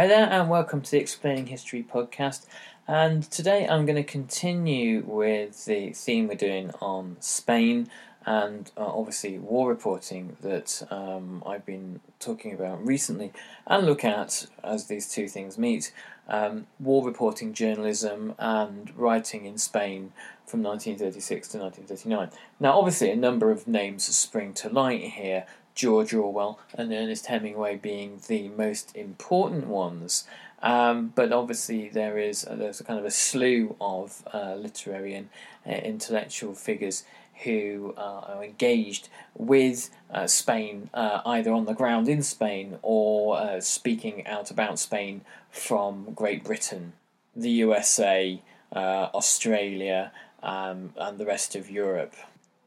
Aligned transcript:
Hi 0.00 0.06
there, 0.06 0.30
and 0.30 0.48
welcome 0.48 0.80
to 0.80 0.90
the 0.90 0.98
Explaining 0.98 1.48
History 1.48 1.82
podcast. 1.86 2.46
And 2.88 3.22
today 3.24 3.68
I'm 3.68 3.84
going 3.84 3.96
to 3.96 4.02
continue 4.02 5.04
with 5.06 5.66
the 5.66 5.90
theme 5.90 6.26
we're 6.26 6.36
doing 6.36 6.70
on 6.80 7.18
Spain 7.20 7.90
and 8.24 8.72
uh, 8.78 8.86
obviously 8.86 9.38
war 9.38 9.68
reporting 9.68 10.38
that 10.40 10.86
um, 10.90 11.42
I've 11.44 11.66
been 11.66 12.00
talking 12.18 12.54
about 12.54 12.82
recently, 12.82 13.30
and 13.66 13.84
look 13.84 14.02
at 14.02 14.46
as 14.64 14.86
these 14.86 15.06
two 15.06 15.28
things 15.28 15.58
meet 15.58 15.92
um, 16.28 16.66
war 16.78 17.04
reporting 17.04 17.52
journalism 17.52 18.34
and 18.38 18.96
writing 18.96 19.44
in 19.44 19.58
Spain 19.58 20.12
from 20.46 20.62
1936 20.62 21.48
to 21.48 21.58
1939. 21.58 22.30
Now, 22.58 22.78
obviously, 22.78 23.10
a 23.10 23.16
number 23.16 23.50
of 23.50 23.68
names 23.68 24.04
spring 24.16 24.54
to 24.54 24.70
light 24.70 25.02
here. 25.02 25.44
George 25.74 26.12
Orwell 26.12 26.58
and 26.74 26.92
Ernest 26.92 27.26
Hemingway 27.26 27.76
being 27.76 28.20
the 28.26 28.48
most 28.48 28.94
important 28.94 29.66
ones, 29.66 30.24
um, 30.62 31.12
but 31.14 31.32
obviously 31.32 31.88
there 31.88 32.18
is 32.18 32.46
uh, 32.46 32.54
there's 32.54 32.80
a 32.80 32.84
kind 32.84 32.98
of 32.98 33.04
a 33.04 33.10
slew 33.10 33.76
of 33.80 34.22
uh, 34.32 34.54
literary 34.54 35.14
and 35.14 35.28
uh, 35.66 35.70
intellectual 35.70 36.54
figures 36.54 37.04
who 37.44 37.94
uh, 37.96 38.34
are 38.34 38.44
engaged 38.44 39.08
with 39.34 39.88
uh, 40.12 40.26
Spain, 40.26 40.90
either 40.92 41.50
on 41.52 41.64
the 41.64 41.72
ground 41.72 42.06
in 42.06 42.22
Spain 42.22 42.78
or 42.82 43.58
speaking 43.62 44.26
out 44.26 44.50
about 44.50 44.78
Spain 44.78 45.22
from 45.50 46.12
Great 46.14 46.44
Britain, 46.44 46.92
the 47.34 47.48
USA, 47.48 48.42
Australia, 48.74 50.12
um, 50.42 50.92
and 50.98 51.16
the 51.16 51.24
rest 51.24 51.56
of 51.56 51.70
Europe. 51.70 52.14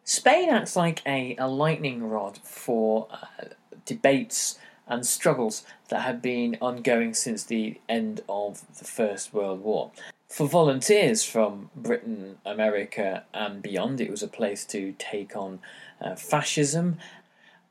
Spain 0.04 0.50
acts 0.50 0.76
like 0.76 1.02
a, 1.06 1.36
a 1.38 1.48
lightning 1.48 2.10
rod 2.10 2.38
for 2.44 3.08
uh, 3.12 3.46
debates 3.86 4.60
and 4.88 5.06
struggles 5.06 5.64
that 5.88 6.02
have 6.02 6.22
been 6.22 6.58
ongoing 6.62 7.14
since 7.14 7.44
the 7.44 7.80
end 7.88 8.22
of 8.28 8.64
the 8.78 8.86
First 8.86 9.34
World 9.34 9.62
War. 9.62 9.92
For 10.28 10.48
volunteers 10.48 11.24
from 11.24 11.70
Britain, 11.76 12.38
America, 12.46 13.24
and 13.34 13.62
beyond, 13.62 14.02
it 14.02 14.10
was 14.10 14.24
a 14.24 14.28
place 14.28 14.66
to 14.66 14.94
take 14.98 15.36
on 15.36 15.60
uh, 16.02 16.16
fascism. 16.16 16.98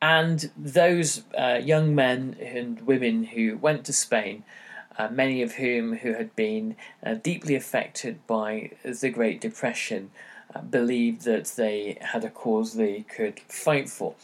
And 0.00 0.50
those 0.56 1.24
uh, 1.36 1.60
young 1.62 1.94
men 1.94 2.36
and 2.40 2.80
women 2.86 3.24
who 3.24 3.58
went 3.58 3.84
to 3.86 3.92
Spain, 3.92 4.44
uh, 4.96 5.08
many 5.08 5.42
of 5.42 5.54
whom 5.54 5.96
who 5.96 6.14
had 6.14 6.34
been 6.34 6.76
uh, 7.04 7.14
deeply 7.14 7.54
affected 7.54 8.26
by 8.26 8.70
the 8.84 9.10
Great 9.10 9.40
Depression, 9.40 10.10
believed 10.70 11.22
that 11.24 11.46
they 11.56 11.98
had 12.00 12.24
a 12.24 12.30
cause 12.30 12.74
they 12.74 13.02
could 13.02 13.40
fight 13.40 13.88
for. 13.88 14.14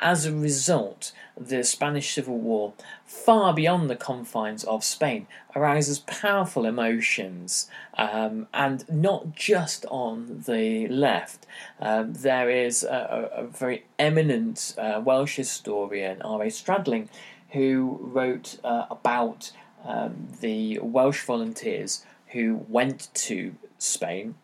As 0.00 0.24
a 0.24 0.32
result, 0.32 1.10
the 1.36 1.64
Spanish 1.64 2.14
Civil 2.14 2.38
War, 2.38 2.72
far 3.04 3.52
beyond 3.52 3.90
the 3.90 3.96
confines 3.96 4.62
of 4.62 4.84
Spain, 4.84 5.26
arouses 5.56 5.98
powerful 5.98 6.64
emotions, 6.66 7.68
um, 7.94 8.46
and 8.54 8.88
not 8.88 9.34
just 9.34 9.84
on 9.86 10.44
the 10.46 10.86
left. 10.86 11.46
Um, 11.80 12.12
there 12.12 12.48
is 12.48 12.84
a, 12.84 13.30
a, 13.34 13.46
very 13.46 13.86
eminent 13.98 14.74
uh, 14.78 15.00
Welsh 15.04 15.34
historian, 15.34 16.22
R.A. 16.22 16.46
Stradling, 16.46 17.08
who 17.50 17.98
wrote 18.00 18.58
uh, 18.62 18.86
about 18.90 19.50
um, 19.84 20.28
the 20.40 20.78
Welsh 20.80 21.24
volunteers 21.24 22.04
who 22.28 22.64
went 22.68 23.08
to 23.14 23.54
Spain 23.78 24.36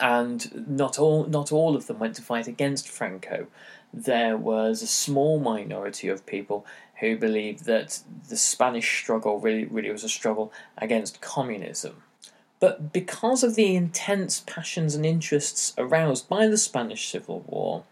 and 0.00 0.66
not 0.68 0.98
all 0.98 1.26
not 1.26 1.52
all 1.52 1.76
of 1.76 1.86
them 1.86 1.98
went 1.98 2.16
to 2.16 2.22
fight 2.22 2.46
against 2.46 2.88
Franco. 2.88 3.46
There 3.92 4.36
was 4.36 4.82
a 4.82 4.86
small 4.86 5.38
minority 5.38 6.08
of 6.08 6.26
people 6.26 6.66
who 7.00 7.16
believed 7.16 7.64
that 7.66 8.00
the 8.28 8.36
Spanish 8.36 8.98
struggle 8.98 9.38
really 9.38 9.64
really 9.64 9.90
was 9.90 10.04
a 10.04 10.08
struggle 10.08 10.52
against 10.78 11.20
communism. 11.20 12.02
But 12.58 12.92
because 12.92 13.42
of 13.44 13.54
the 13.54 13.76
intense 13.76 14.42
passions 14.46 14.94
and 14.94 15.04
interests 15.04 15.74
aroused 15.76 16.28
by 16.28 16.48
the 16.48 16.56
Spanish 16.56 17.08
Civil 17.08 17.40
War, 17.46 17.84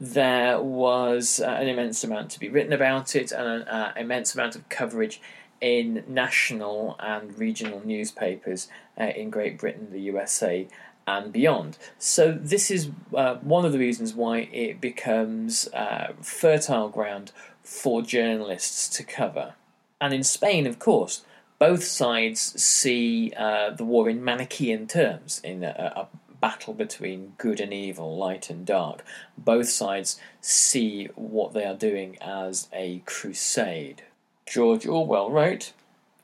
there 0.00 0.60
was 0.60 1.38
uh, 1.40 1.48
an 1.48 1.68
immense 1.68 2.02
amount 2.02 2.30
to 2.30 2.40
be 2.40 2.48
written 2.48 2.72
about 2.72 3.14
it 3.14 3.30
and 3.30 3.46
an 3.46 3.62
uh, 3.68 3.92
immense 3.96 4.34
amount 4.34 4.56
of 4.56 4.68
coverage 4.70 5.20
in 5.60 6.04
national 6.06 6.96
and 6.98 7.38
regional 7.38 7.82
newspapers 7.84 8.68
uh, 8.98 9.04
in 9.04 9.30
Great 9.30 9.58
Britain, 9.58 9.88
the 9.90 10.00
USA, 10.02 10.66
and 11.06 11.32
beyond. 11.32 11.78
So, 11.98 12.32
this 12.32 12.70
is 12.70 12.90
uh, 13.14 13.36
one 13.36 13.64
of 13.64 13.72
the 13.72 13.78
reasons 13.78 14.14
why 14.14 14.48
it 14.52 14.80
becomes 14.80 15.68
uh, 15.68 16.12
fertile 16.20 16.88
ground 16.88 17.32
for 17.62 18.02
journalists 18.02 18.88
to 18.96 19.04
cover. 19.04 19.54
And 20.00 20.12
in 20.12 20.24
Spain, 20.24 20.66
of 20.66 20.78
course, 20.78 21.24
both 21.58 21.84
sides 21.84 22.40
see 22.62 23.32
uh, 23.36 23.70
the 23.70 23.84
war 23.84 24.10
in 24.10 24.22
Manichaean 24.22 24.86
terms, 24.86 25.40
in 25.42 25.64
a, 25.64 25.92
a 25.96 26.08
battle 26.40 26.74
between 26.74 27.32
good 27.38 27.60
and 27.60 27.72
evil, 27.72 28.16
light 28.16 28.50
and 28.50 28.66
dark. 28.66 29.02
Both 29.38 29.68
sides 29.68 30.20
see 30.40 31.06
what 31.14 31.54
they 31.54 31.64
are 31.64 31.74
doing 31.74 32.18
as 32.20 32.68
a 32.72 33.02
crusade. 33.06 34.02
George 34.46 34.86
Orwell 34.86 35.30
wrote, 35.30 35.72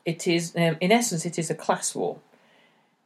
"It 0.04 0.28
is, 0.28 0.54
um, 0.54 0.76
in 0.80 0.92
essence, 0.92 1.24
it 1.24 1.38
is 1.38 1.50
a 1.50 1.54
class 1.54 1.94
war. 1.94 2.18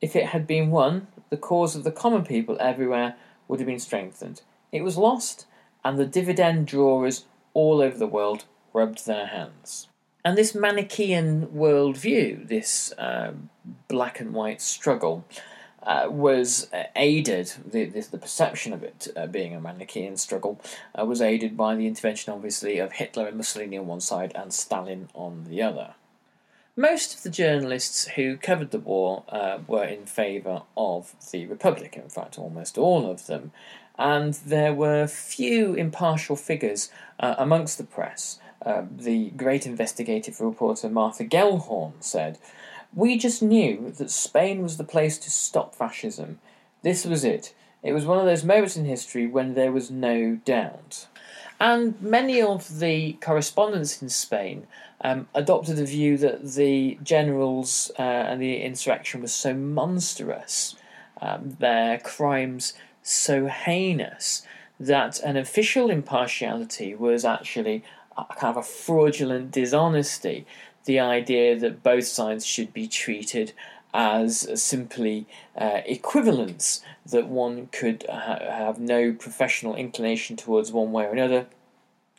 If 0.00 0.14
it 0.14 0.26
had 0.26 0.46
been 0.46 0.70
won, 0.70 1.06
the 1.30 1.36
cause 1.36 1.76
of 1.76 1.84
the 1.84 1.92
common 1.92 2.24
people 2.24 2.56
everywhere 2.60 3.16
would 3.48 3.60
have 3.60 3.66
been 3.66 3.78
strengthened. 3.78 4.42
It 4.72 4.82
was 4.82 4.96
lost, 4.96 5.46
and 5.84 5.98
the 5.98 6.06
dividend 6.06 6.66
drawers 6.66 7.24
all 7.54 7.80
over 7.80 7.96
the 7.96 8.06
world 8.06 8.44
rubbed 8.72 9.06
their 9.06 9.26
hands." 9.26 9.88
And 10.24 10.36
this 10.36 10.56
Manichaean 10.56 11.46
worldview, 11.46 12.48
this 12.48 12.92
uh, 12.98 13.32
black 13.86 14.18
and 14.18 14.34
white 14.34 14.60
struggle, 14.60 15.24
uh, 15.86 16.08
was 16.10 16.68
aided, 16.96 17.52
the, 17.64 17.84
the, 17.84 18.00
the, 18.00 18.18
perception 18.18 18.72
of 18.72 18.82
it 18.82 19.06
uh, 19.16 19.28
being 19.28 19.54
a 19.54 19.60
Manichaean 19.60 20.16
struggle, 20.16 20.60
uh, 20.98 21.04
was 21.04 21.22
aided 21.22 21.56
by 21.56 21.76
the 21.76 21.86
intervention, 21.86 22.32
obviously, 22.32 22.80
of 22.80 22.90
Hitler 22.90 23.28
and 23.28 23.36
Mussolini 23.36 23.78
on 23.78 23.86
one 23.86 24.00
side 24.00 24.32
and 24.34 24.52
Stalin 24.52 25.08
on 25.14 25.44
the 25.48 25.62
other. 25.62 25.94
Most 26.78 27.14
of 27.14 27.22
the 27.22 27.30
journalists 27.30 28.06
who 28.06 28.36
covered 28.36 28.70
the 28.70 28.78
war 28.78 29.24
uh, 29.30 29.60
were 29.66 29.84
in 29.84 30.04
favour 30.04 30.62
of 30.76 31.14
the 31.30 31.46
Republic, 31.46 31.96
in 31.96 32.10
fact, 32.10 32.38
almost 32.38 32.76
all 32.76 33.10
of 33.10 33.26
them, 33.26 33.52
and 33.98 34.34
there 34.34 34.74
were 34.74 35.06
few 35.06 35.72
impartial 35.72 36.36
figures 36.36 36.90
uh, 37.18 37.34
amongst 37.38 37.78
the 37.78 37.84
press. 37.84 38.38
the 38.90 39.30
great 39.30 39.66
investigative 39.66 40.38
reporter 40.38 40.90
Martha 40.90 41.24
Gellhorn 41.24 41.94
said, 42.00 42.38
we 42.94 43.16
just 43.16 43.42
knew 43.42 43.92
that 43.96 44.10
Spain 44.10 44.62
was 44.62 44.76
the 44.76 44.84
place 44.84 45.16
to 45.18 45.30
stop 45.30 45.74
fascism. 45.74 46.40
This 46.82 47.04
was 47.04 47.24
it. 47.24 47.54
It 47.82 47.92
was 47.92 48.04
one 48.04 48.18
of 48.18 48.24
those 48.24 48.44
moments 48.44 48.76
in 48.76 48.84
history 48.84 49.26
when 49.26 49.54
there 49.54 49.72
was 49.72 49.90
no 49.90 50.36
doubt. 50.44 51.06
And 51.58 52.00
many 52.02 52.42
of 52.42 52.80
the 52.80 53.14
correspondents 53.14 54.02
in 54.02 54.08
Spain 54.08 54.66
um, 55.00 55.28
adopted 55.34 55.76
the 55.76 55.86
view 55.86 56.18
that 56.18 56.54
the 56.54 56.98
generals 57.02 57.90
uh, 57.98 58.02
and 58.02 58.40
the 58.40 58.62
insurrection 58.62 59.22
was 59.22 59.32
so 59.32 59.54
monstrous, 59.54 60.76
um, 61.20 61.56
their 61.58 61.98
crimes 61.98 62.74
so 63.02 63.46
heinous, 63.46 64.42
that 64.78 65.20
an 65.20 65.36
official 65.36 65.90
impartiality 65.90 66.94
was 66.94 67.24
actually 67.24 67.82
kind 68.16 68.56
of 68.56 68.58
a 68.58 68.62
fraudulent 68.62 69.50
dishonesty. 69.50 70.46
The 70.84 71.00
idea 71.00 71.58
that 71.58 71.82
both 71.82 72.06
sides 72.06 72.44
should 72.46 72.72
be 72.72 72.86
treated 72.86 73.52
as 73.96 74.62
simply 74.62 75.26
uh, 75.56 75.80
equivalents, 75.86 76.82
that 77.06 77.28
one 77.28 77.68
could 77.72 78.04
ha- 78.10 78.38
have 78.40 78.78
no 78.78 79.12
professional 79.12 79.74
inclination 79.74 80.36
towards 80.36 80.70
one 80.70 80.92
way 80.92 81.06
or 81.06 81.12
another. 81.12 81.46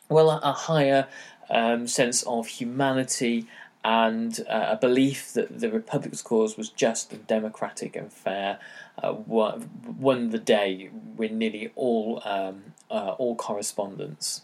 Well, 0.08 0.28
a 0.30 0.52
higher 0.52 1.06
um, 1.48 1.86
sense 1.86 2.24
of 2.24 2.48
humanity 2.48 3.46
and 3.84 4.40
uh, 4.48 4.66
a 4.70 4.76
belief 4.76 5.32
that 5.34 5.60
the 5.60 5.70
Republic's 5.70 6.20
cause 6.20 6.56
was 6.56 6.68
just 6.68 7.12
and 7.12 7.24
democratic 7.28 7.94
and 7.94 8.12
fair 8.12 8.58
uh, 9.00 9.12
won 9.12 10.30
the 10.30 10.38
day 10.38 10.90
with 11.16 11.30
nearly 11.30 11.70
all 11.76 12.20
um, 12.24 12.74
uh, 12.90 13.14
all 13.18 13.36
correspondence. 13.36 14.42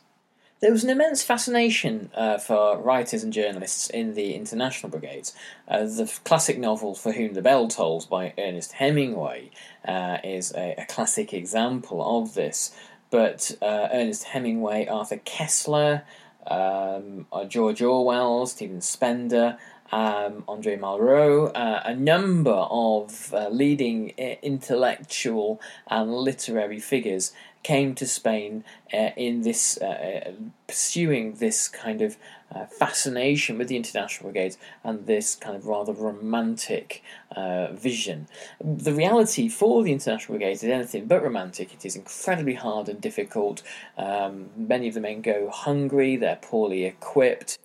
There 0.64 0.72
was 0.72 0.82
an 0.82 0.88
immense 0.88 1.22
fascination 1.22 2.10
uh, 2.14 2.38
for 2.38 2.78
writers 2.78 3.22
and 3.22 3.34
journalists 3.34 3.90
in 3.90 4.14
the 4.14 4.34
international 4.34 4.88
brigades. 4.88 5.34
Uh, 5.68 5.80
the 5.80 6.10
classic 6.24 6.58
novel 6.58 6.94
For 6.94 7.12
Whom 7.12 7.34
the 7.34 7.42
Bell 7.42 7.68
Tolls 7.68 8.06
by 8.06 8.32
Ernest 8.38 8.72
Hemingway 8.72 9.50
uh, 9.86 10.16
is 10.24 10.54
a, 10.54 10.74
a, 10.78 10.86
classic 10.86 11.34
example 11.34 12.18
of 12.18 12.32
this. 12.32 12.74
But 13.10 13.54
Ernest 13.60 14.24
Hemingway, 14.24 14.86
Arthur 14.86 15.18
Koestler, 15.18 16.04
um, 16.46 17.26
uh, 17.30 17.44
George 17.44 17.82
Orwell, 17.82 18.46
Stephen 18.46 18.80
Spender, 18.80 19.58
um, 19.92 20.44
Andre 20.48 20.76
Malraux, 20.76 21.52
uh, 21.54 21.82
a 21.84 21.94
number 21.94 22.50
of 22.50 23.32
uh, 23.34 23.48
leading 23.48 24.12
uh, 24.18 24.36
intellectual 24.42 25.60
and 25.88 26.12
literary 26.12 26.80
figures 26.80 27.32
came 27.64 27.94
to 27.96 28.06
Spain 28.06 28.62
uh, 28.92 29.10
in 29.16 29.42
this 29.42 29.78
uh, 29.78 30.32
pursuing 30.68 31.34
this 31.34 31.66
kind 31.66 32.00
of 32.00 32.16
uh, 32.54 32.66
fascination 32.66 33.58
with 33.58 33.66
the 33.68 33.76
international 33.76 34.30
brigades 34.30 34.56
and 34.84 35.06
this 35.06 35.34
kind 35.34 35.56
of 35.56 35.66
rather 35.66 35.92
romantic 35.92 37.02
uh, 37.34 37.72
vision. 37.72 38.28
The 38.60 38.94
reality 38.94 39.48
for 39.48 39.82
the 39.82 39.92
international 39.92 40.38
brigades 40.38 40.62
is 40.62 40.70
anything 40.70 41.06
but 41.06 41.22
romantic. 41.22 41.74
It 41.74 41.84
is 41.84 41.96
incredibly 41.96 42.54
hard 42.54 42.88
and 42.88 43.00
difficult. 43.00 43.62
Um, 43.98 44.50
many 44.56 44.86
of 44.86 44.94
the 44.94 45.00
men 45.00 45.22
go 45.22 45.50
hungry. 45.50 46.16
They're 46.16 46.36
poorly 46.36 46.84
equipped. 46.84 47.58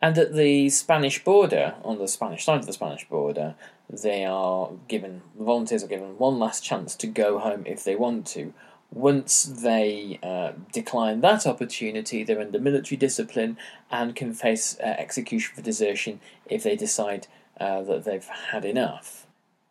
And 0.00 0.18
at 0.18 0.34
the 0.34 0.68
Spanish 0.70 1.22
border, 1.22 1.76
on 1.84 1.98
the 1.98 2.08
Spanish 2.08 2.44
side 2.44 2.58
of 2.58 2.66
the 2.66 2.72
Spanish 2.72 3.08
border, 3.08 3.54
they 3.88 4.24
are 4.24 4.70
given, 4.88 5.22
volunteers 5.38 5.84
are 5.84 5.88
given 5.88 6.18
one 6.18 6.40
last 6.40 6.64
chance 6.64 6.96
to 6.96 7.06
go 7.06 7.38
home 7.38 7.62
if 7.66 7.84
they 7.84 7.94
want 7.94 8.26
to, 8.28 8.52
once 8.92 9.44
they 9.44 10.18
uh, 10.22 10.52
decline 10.70 11.20
that 11.22 11.46
opportunity, 11.46 12.22
they're 12.22 12.40
under 12.40 12.60
military 12.60 12.96
discipline 12.96 13.56
and 13.90 14.14
can 14.14 14.34
face 14.34 14.78
uh, 14.80 14.84
execution 14.98 15.54
for 15.54 15.62
desertion 15.62 16.20
if 16.46 16.62
they 16.62 16.76
decide 16.76 17.26
uh, 17.58 17.82
that 17.82 18.04
they've 18.04 18.28
had 18.50 18.64
enough. 18.64 19.26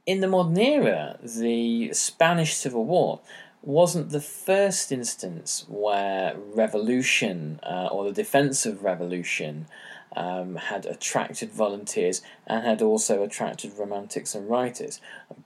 In 0.06 0.22
the 0.22 0.28
modern 0.28 0.58
era, 0.58 1.20
the 1.24 1.94
Spanish 1.94 2.56
Civil 2.56 2.86
War 2.86 3.20
wasn't 3.62 4.10
the 4.10 4.22
first 4.22 4.92
instance 4.92 5.66
where 5.70 6.36
revolution 6.36 7.60
uh, 7.62 7.90
or 7.92 8.06
the 8.06 8.12
defense 8.12 8.66
of 8.66 8.84
revolution 8.84 9.68
um, 10.16 10.56
had 10.56 10.86
attracted 10.86 11.52
volunteers 11.52 12.22
and 12.48 12.66
had 12.66 12.82
also 12.82 13.24
attracted 13.24 13.78
romantics 13.78 14.36
and 14.36 14.50
writers. 14.50 15.00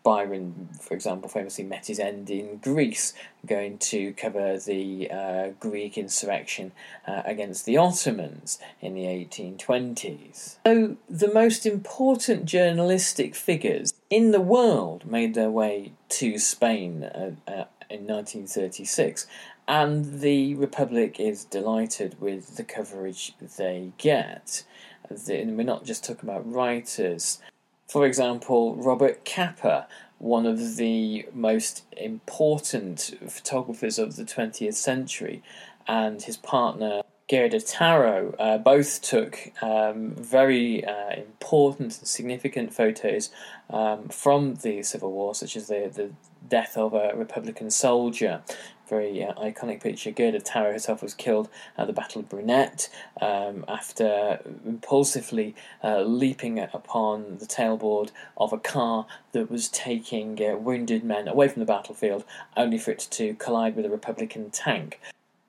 Byron, 0.04 0.70
for 0.80 0.94
example, 0.94 1.30
famously 1.30 1.64
met 1.64 1.88
his 1.88 2.00
end 2.00 2.30
in 2.30 2.58
Greece, 2.58 3.14
going 3.46 3.78
to 3.78 4.14
cover 4.14 4.58
the 4.58 5.10
uh, 5.12 5.50
Greek 5.60 5.98
insurrection 5.98 6.72
uh, 7.08 7.22
against 7.26 7.66
the 7.66 7.78
Ottomans 7.78 8.60
in 8.82 8.96
the 8.96 9.04
1820s. 9.04 10.58
So, 10.66 10.98
the 11.10 11.32
most 11.32 11.66
important 11.66 12.46
journalistic 12.46 13.36
figures 13.36 13.94
in 14.10 14.32
the 14.32 14.42
world 14.42 15.06
made 15.06 15.34
their 15.34 15.52
way 15.52 15.94
to 16.10 16.38
Spain 16.38 17.04
uh, 17.04 17.32
uh 17.48 17.66
in 17.90 18.08
1936 18.08 19.28
and 19.68 20.22
the 20.22 20.56
Republic 20.56 21.20
is 21.20 21.46
delighted 21.46 22.20
with 22.22 22.58
the 22.58 22.64
coverage 22.64 23.34
they 23.58 23.92
get. 23.98 24.64
And 25.10 25.58
we're 25.58 25.64
not 25.64 25.86
just 25.86 26.04
talking 26.04 26.30
about 26.30 26.52
writers. 26.52 27.40
For 27.88 28.06
example, 28.06 28.76
Robert 28.76 29.26
Capa, 29.26 29.88
one 30.18 30.46
of 30.46 30.78
the 30.78 31.28
most 31.34 31.84
important 31.98 33.16
photographers 33.28 34.00
of 34.00 34.16
the 34.16 34.24
20th 34.24 34.76
century, 34.76 35.44
and 35.88 36.22
his 36.22 36.38
partner 36.38 37.04
Gerda 37.28 37.60
Taro 37.60 38.36
uh, 38.38 38.60
both 38.60 39.02
took 39.02 39.52
um, 39.62 40.12
very 40.12 40.86
uh, 40.86 41.16
important 41.16 41.98
and 41.98 42.08
significant 42.08 42.72
photos 42.72 43.32
um, 43.72 44.10
from 44.10 44.56
the 44.56 44.84
Civil 44.84 45.12
War, 45.12 45.34
such 45.34 45.56
as 45.56 45.68
the, 45.68 45.92
the 45.92 46.12
death 46.48 46.78
of 46.78 46.94
a 46.94 47.14
Republican 47.16 47.72
soldier 47.72 48.44
very 48.88 49.24
uh, 49.24 49.34
iconic 49.34 49.82
picture. 49.82 50.12
Gerda 50.12 50.40
Taro 50.40 50.72
herself 50.72 51.02
was 51.02 51.14
killed 51.14 51.50
at 51.78 51.88
the 51.88 51.94
Battle 51.94 52.22
of 52.22 52.30
Brunete 52.30 52.90
um, 53.22 53.66
after 53.68 54.40
impulsively 54.66 55.56
uh, 55.84 56.02
leaping 56.02 56.60
upon 56.60 57.38
the 57.38 57.46
tailboard 57.46 58.12
of 58.38 58.54
a 58.54 58.58
car 58.58 59.06
that 59.32 59.50
was 59.50 59.70
taking 59.70 60.40
uh, 60.44 60.56
wounded 60.58 61.04
men 61.04 61.28
away 61.28 61.48
from 61.48 61.60
the 61.60 61.66
battlefield, 61.66 62.24
only 62.56 62.78
for 62.78 62.92
it 62.92 63.08
to 63.12 63.34
collide 63.36 63.76
with 63.76 63.86
a 63.86 63.90
Republican 63.90 64.50
tank. 64.50 65.00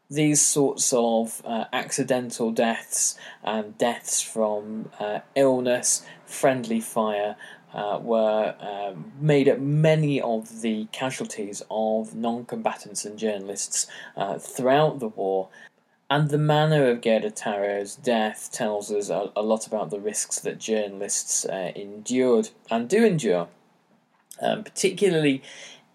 These 0.09 0.41
sorts 0.41 0.93
of 0.93 1.43
uh, 1.45 1.65
accidental 1.73 2.53
deaths 2.53 3.19
and 3.43 3.77
deaths 3.77 4.23
from 4.23 4.91
uh, 5.01 5.21
illness, 5.35 6.07
friendly 6.25 6.79
fire, 6.79 7.35
uh, 7.77 8.01
were 8.03 8.55
um, 8.59 9.13
made 9.21 9.49
up 9.49 9.59
many 9.59 10.21
of 10.21 10.63
the 10.63 10.87
casualties 10.93 11.63
of 11.71 12.15
non 12.15 12.47
combatants 12.47 13.05
and 13.05 13.19
journalists 13.19 13.87
uh, 14.17 14.39
throughout 14.39 14.99
the 14.99 15.09
war. 15.09 15.49
And 16.09 16.31
the 16.31 16.39
manner 16.39 16.89
of 16.89 17.03
Gerda 17.03 17.31
Taro's 17.33 17.97
death 17.97 18.51
tells 18.53 18.91
us 18.91 19.11
a, 19.11 19.31
a, 19.37 19.43
lot 19.43 19.67
about 19.67 19.91
the 19.91 20.01
risks 20.01 20.39
that 20.41 20.59
journalists 20.59 21.45
uh, 21.45 21.73
endured 21.75 22.51
and 22.71 22.89
do 22.89 23.05
endure, 23.05 23.49
um, 24.41 24.63
particularly 24.65 25.43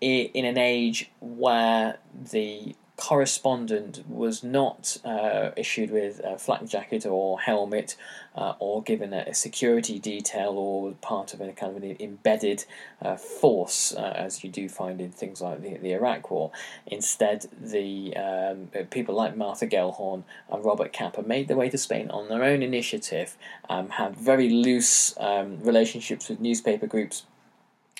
in 0.01 0.45
an 0.45 0.57
age 0.57 1.09
where 1.19 1.97
the 2.31 2.75
correspondent 3.01 4.07
was 4.07 4.43
not 4.43 4.95
uh, 5.03 5.49
issued 5.57 5.89
with 5.89 6.21
a 6.23 6.37
flak 6.37 6.67
jacket 6.67 7.03
or 7.03 7.39
helmet 7.39 7.95
uh, 8.35 8.53
or 8.59 8.83
given 8.83 9.11
a, 9.11 9.23
a, 9.25 9.33
security 9.33 9.97
detail 9.97 10.51
or 10.51 10.91
part 11.01 11.33
of 11.33 11.41
a 11.41 11.51
kind 11.51 11.75
of 11.75 11.81
an 11.81 11.97
embedded 11.99 12.63
uh, 13.01 13.15
force, 13.15 13.91
uh, 13.97 14.13
as 14.15 14.43
you 14.43 14.51
do 14.51 14.69
find 14.69 15.01
in 15.01 15.11
things 15.11 15.41
like 15.41 15.63
the, 15.63 15.77
the 15.77 15.93
Iraq 15.93 16.29
War. 16.29 16.51
Instead, 16.85 17.47
the 17.59 18.15
um, 18.15 18.67
people 18.91 19.15
like 19.15 19.35
Martha 19.35 19.65
Gellhorn 19.65 20.23
and 20.51 20.63
Robert 20.63 20.93
Capa 20.93 21.23
made 21.23 21.47
their 21.47 21.57
way 21.57 21.71
to 21.71 21.79
Spain 21.79 22.11
on 22.11 22.29
their 22.29 22.43
own 22.43 22.61
initiative, 22.61 23.35
um, 23.67 23.89
had 23.89 24.15
very 24.15 24.47
loose 24.47 25.17
um, 25.19 25.59
relationships 25.61 26.29
with 26.29 26.39
newspaper 26.39 26.85
groups 26.85 27.23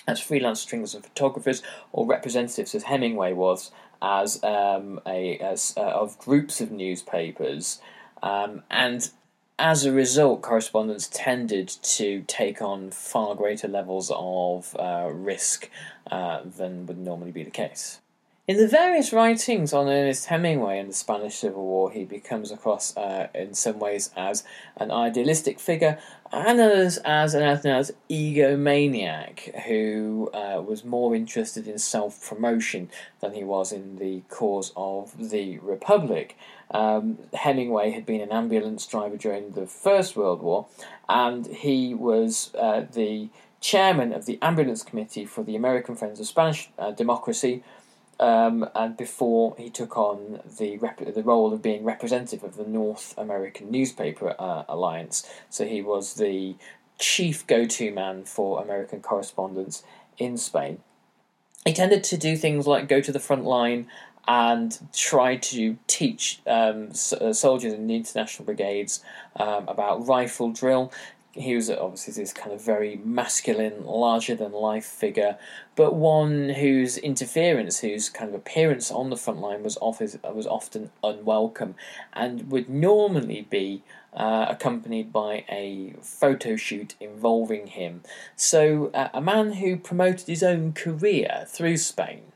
as 0.06 0.20
freelance 0.20 0.60
stringers 0.60 0.94
and 0.94 1.04
photographers 1.04 1.62
or 1.92 2.06
representatives, 2.06 2.74
as 2.74 2.84
Hemingway 2.84 3.32
was, 3.32 3.70
as 4.02 4.42
um, 4.42 5.00
a 5.06 5.38
as 5.38 5.72
uh, 5.76 5.80
of 5.80 6.18
groups 6.18 6.60
of 6.60 6.70
newspapers, 6.70 7.80
um, 8.22 8.62
and 8.70 9.10
as 9.58 9.84
a 9.84 9.92
result, 9.92 10.42
correspondents 10.42 11.08
tended 11.12 11.68
to 11.68 12.24
take 12.26 12.60
on 12.60 12.90
far 12.90 13.36
greater 13.36 13.68
levels 13.68 14.10
of 14.14 14.76
uh, 14.78 15.08
risk 15.12 15.70
uh, 16.10 16.42
than 16.44 16.86
would 16.86 16.98
normally 16.98 17.30
be 17.30 17.44
the 17.44 17.50
case. 17.50 18.00
In 18.48 18.56
the 18.56 18.66
various 18.66 19.12
writings 19.12 19.72
on 19.72 19.88
Ernest 19.88 20.26
Hemingway 20.26 20.80
and 20.80 20.88
the 20.88 20.94
Spanish 20.94 21.36
Civil 21.36 21.64
War, 21.64 21.92
he 21.92 22.04
becomes 22.04 22.50
across 22.50 22.96
uh, 22.96 23.28
in 23.36 23.54
some 23.54 23.78
ways 23.78 24.10
as 24.16 24.42
an 24.76 24.90
idealistic 24.90 25.60
figure 25.60 25.96
others 26.32 26.98
as 26.98 27.34
an 27.34 27.42
as 27.42 27.92
egomaniac 28.08 29.62
who 29.66 30.30
uh, 30.32 30.62
was 30.62 30.84
more 30.84 31.14
interested 31.14 31.68
in 31.68 31.78
self 31.78 32.26
promotion 32.26 32.88
than 33.20 33.34
he 33.34 33.44
was 33.44 33.72
in 33.72 33.96
the 33.98 34.22
cause 34.28 34.72
of 34.76 35.30
the 35.30 35.58
Republic. 35.58 36.36
Um, 36.70 37.18
Hemingway 37.34 37.90
had 37.90 38.06
been 38.06 38.22
an 38.22 38.32
ambulance 38.32 38.86
driver 38.86 39.16
during 39.16 39.50
the 39.50 39.66
First 39.66 40.16
World 40.16 40.42
War, 40.42 40.66
and 41.08 41.46
he 41.46 41.94
was 41.94 42.50
uh, 42.58 42.86
the 42.90 43.28
chairman 43.60 44.12
of 44.12 44.26
the 44.26 44.38
ambulance 44.42 44.82
committee 44.82 45.24
for 45.24 45.44
the 45.44 45.54
American 45.54 45.94
Friends 45.94 46.18
of 46.18 46.26
Spanish 46.26 46.70
uh, 46.78 46.90
Democracy 46.90 47.62
um, 48.20 48.68
and 48.74 48.96
before 48.96 49.54
he 49.58 49.70
took 49.70 49.96
on 49.96 50.40
the 50.58 50.76
rep- 50.78 51.14
the 51.14 51.22
role 51.22 51.52
of 51.52 51.62
being 51.62 51.84
representative 51.84 52.44
of 52.44 52.56
the 52.56 52.64
North 52.66 53.14
American 53.16 53.70
Newspaper 53.70 54.34
uh, 54.38 54.64
Alliance. 54.68 55.28
So 55.50 55.66
he 55.66 55.82
was 55.82 56.14
the 56.14 56.56
chief 56.98 57.46
go-to 57.46 57.92
man 57.92 58.24
for 58.24 58.62
American 58.62 59.00
correspondence 59.00 59.82
in 60.18 60.36
Spain. 60.36 60.78
He 61.64 61.72
tended 61.72 62.04
to 62.04 62.16
do 62.16 62.36
things 62.36 62.66
like 62.66 62.88
go 62.88 63.00
to 63.00 63.12
the 63.12 63.20
front 63.20 63.44
line 63.44 63.86
and 64.28 64.78
try 64.92 65.36
to 65.36 65.76
teach 65.86 66.40
um, 66.46 66.90
uh, 67.20 67.32
soldiers 67.32 67.72
in 67.72 67.86
the 67.86 67.96
international 67.96 68.46
brigades 68.46 69.02
um, 69.36 69.68
about 69.68 70.06
rifle 70.06 70.52
drill. 70.52 70.92
He 71.34 71.54
was 71.54 71.70
obviously 71.70 72.22
this 72.22 72.32
kind 72.32 72.52
of 72.52 72.60
very 72.60 73.00
masculine, 73.02 73.86
larger 73.86 74.34
than 74.34 74.52
life 74.52 74.84
figure, 74.84 75.38
but 75.76 75.94
one 75.94 76.50
whose 76.50 76.98
interference, 76.98 77.80
whose 77.80 78.10
kind 78.10 78.28
of 78.28 78.34
appearance 78.34 78.90
on 78.90 79.08
the 79.08 79.16
front 79.16 79.40
line 79.40 79.62
was, 79.62 79.78
often, 79.80 80.20
was 80.34 80.46
often 80.46 80.90
unwelcome 81.02 81.74
and 82.12 82.50
would 82.50 82.68
normally 82.68 83.46
be 83.48 83.82
uh, 84.12 84.46
accompanied 84.50 85.10
by 85.10 85.44
a 85.48 85.94
photo 86.02 86.54
shoot 86.54 86.94
involving 87.00 87.68
him. 87.68 88.02
So, 88.36 88.90
uh, 88.92 89.08
a 89.14 89.22
man 89.22 89.54
who 89.54 89.76
promoted 89.76 90.26
his 90.26 90.42
own 90.42 90.74
career 90.74 91.44
through 91.48 91.78
Spain. 91.78 92.31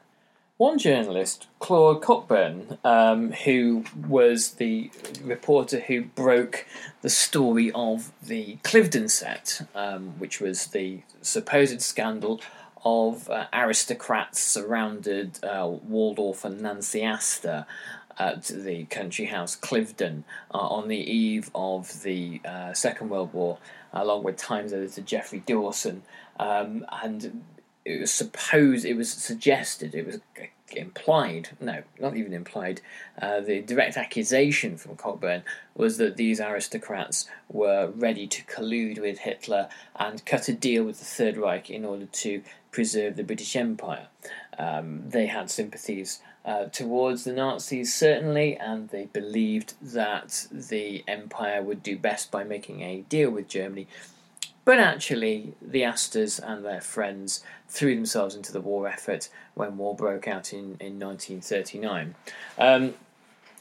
One 0.58 0.78
journalist, 0.78 1.48
Claude 1.58 2.00
Cockburn, 2.00 2.78
um, 2.82 3.32
who 3.32 3.84
was 4.08 4.52
the 4.52 4.90
reporter 5.22 5.80
who 5.80 6.04
broke 6.04 6.64
the 7.02 7.10
story 7.10 7.70
of 7.72 8.10
the 8.22 8.56
Cliveden 8.64 9.10
set, 9.10 9.68
um, 9.74 10.18
which 10.18 10.40
was 10.40 10.68
the 10.68 11.02
supposed 11.20 11.82
scandal 11.82 12.40
of 12.86 13.28
uh, 13.28 13.48
aristocrats 13.52 14.40
surrounded 14.40 15.38
uh, 15.44 15.66
Waldorf 15.68 16.42
and 16.46 16.62
Nancy 16.62 17.02
Astor 17.02 17.66
at 18.18 18.44
the 18.44 18.84
country 18.84 19.26
house 19.26 19.56
Cliveden 19.56 20.24
uh, 20.54 20.56
on 20.56 20.88
the 20.88 20.96
eve 20.96 21.50
of 21.54 22.02
the 22.02 22.40
uh, 22.46 22.72
Second 22.72 23.10
World 23.10 23.34
War, 23.34 23.58
along 23.92 24.22
with 24.22 24.38
Times 24.38 24.72
editor 24.72 25.02
Geoffrey 25.02 25.40
Dawson. 25.40 26.02
Um, 26.38 26.86
and 27.02 27.44
it 27.86 28.00
was 28.00 28.12
supposed, 28.12 28.84
it 28.84 28.96
was 28.96 29.10
suggested, 29.10 29.94
it 29.94 30.04
was 30.04 30.18
implied, 30.74 31.50
no, 31.60 31.84
not 32.00 32.16
even 32.16 32.32
implied, 32.32 32.80
uh, 33.22 33.40
the 33.40 33.62
direct 33.62 33.96
accusation 33.96 34.76
from 34.76 34.96
Cockburn 34.96 35.44
was 35.76 35.96
that 35.98 36.16
these 36.16 36.40
aristocrats 36.40 37.28
were 37.48 37.92
ready 37.94 38.26
to 38.26 38.42
collude 38.44 39.00
with 39.00 39.20
Hitler 39.20 39.68
and 39.94 40.26
cut 40.26 40.48
a 40.48 40.52
deal 40.52 40.82
with 40.82 40.98
the 40.98 41.04
Third 41.04 41.36
Reich 41.36 41.70
in 41.70 41.84
order 41.84 42.06
to 42.06 42.42
preserve 42.72 43.14
the 43.14 43.22
British 43.22 43.54
Empire. 43.54 44.08
Um, 44.58 45.04
they 45.08 45.26
had 45.26 45.48
sympathies 45.48 46.20
uh, 46.44 46.64
towards 46.64 47.22
the 47.22 47.32
Nazis, 47.32 47.94
certainly, 47.94 48.56
and 48.56 48.88
they 48.88 49.06
believed 49.06 49.74
that 49.80 50.48
the 50.50 51.04
empire 51.06 51.62
would 51.62 51.84
do 51.84 51.96
best 51.96 52.32
by 52.32 52.42
making 52.42 52.82
a 52.82 53.02
deal 53.02 53.30
with 53.30 53.48
Germany. 53.48 53.86
But 54.66 54.80
actually, 54.80 55.54
the 55.62 55.84
Astors 55.84 56.40
and 56.40 56.64
their 56.64 56.80
friends 56.80 57.42
threw 57.68 57.94
themselves 57.94 58.34
into 58.34 58.52
the 58.52 58.60
war 58.60 58.88
effort 58.88 59.28
when 59.54 59.78
war 59.78 59.94
broke 59.94 60.26
out 60.26 60.52
in, 60.52 60.76
in 60.80 60.98
1939. 60.98 62.16
Um, 62.58 62.94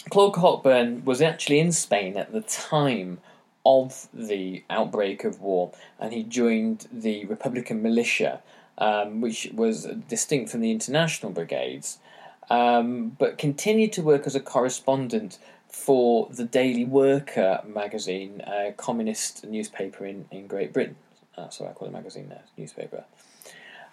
Claude 0.09 0.33
Cockburn 0.33 1.05
was 1.05 1.21
actually 1.21 1.59
in 1.59 1.71
Spain 1.71 2.17
at 2.17 2.33
the 2.33 2.41
time 2.41 3.19
of 3.63 4.07
the 4.15 4.63
outbreak 4.67 5.23
of 5.23 5.41
war, 5.41 5.73
and 5.99 6.11
he 6.11 6.23
joined 6.23 6.87
the 6.91 7.25
Republican 7.25 7.83
militia, 7.83 8.41
um, 8.79 9.21
which 9.21 9.51
was 9.53 9.85
distinct 10.07 10.49
from 10.49 10.61
the 10.61 10.71
international 10.71 11.31
brigades, 11.31 11.99
um, 12.49 13.09
but 13.19 13.37
continued 13.37 13.93
to 13.93 14.01
work 14.01 14.25
as 14.25 14.33
a 14.33 14.39
correspondent 14.39 15.37
for 15.75 16.27
the 16.31 16.45
Daily 16.45 16.85
Worker 16.85 17.61
magazine, 17.67 18.41
a 18.47 18.73
communist 18.75 19.45
newspaper 19.45 20.05
in, 20.05 20.25
in 20.31 20.47
Great 20.47 20.73
Britain. 20.73 20.95
Uh, 21.37 21.49
sorry, 21.49 21.69
I 21.69 21.73
call 21.73 21.89
it 21.89 21.91
magazine 21.91 22.29
now, 22.29 22.41
newspaper. 22.57 23.03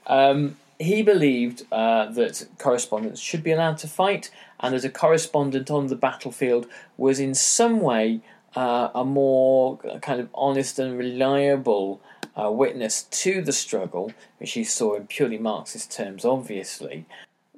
Um, 0.07 0.57
he 0.79 1.03
believed 1.03 1.67
uh, 1.71 2.07
that 2.13 2.47
correspondents 2.57 3.21
should 3.21 3.43
be 3.43 3.51
allowed 3.51 3.79
to 3.79 3.89
fight, 3.89 4.31
and 4.61 4.75
that 4.75 4.85
a 4.85 4.89
correspondent 4.89 5.71
on 5.71 5.89
the 5.89 5.97
battlefield 5.97 6.67
was 6.97 7.19
in 7.19 7.35
some 7.35 7.81
way 7.81 8.21
uh, 8.55 8.89
a 8.95 9.05
more 9.05 9.77
kind 10.01 10.21
of 10.21 10.29
honest 10.35 10.79
and 10.79 10.97
reliable 10.97 12.01
uh, 12.41 12.51
witness 12.51 13.03
to 13.03 13.43
the 13.43 13.53
struggle, 13.53 14.13
which 14.39 14.53
he 14.53 14.65
saw 14.65 14.95
in 14.95 15.09
purely 15.09 15.37
Marxist 15.37 15.93
terms, 15.93 16.25
obviously, 16.25 17.05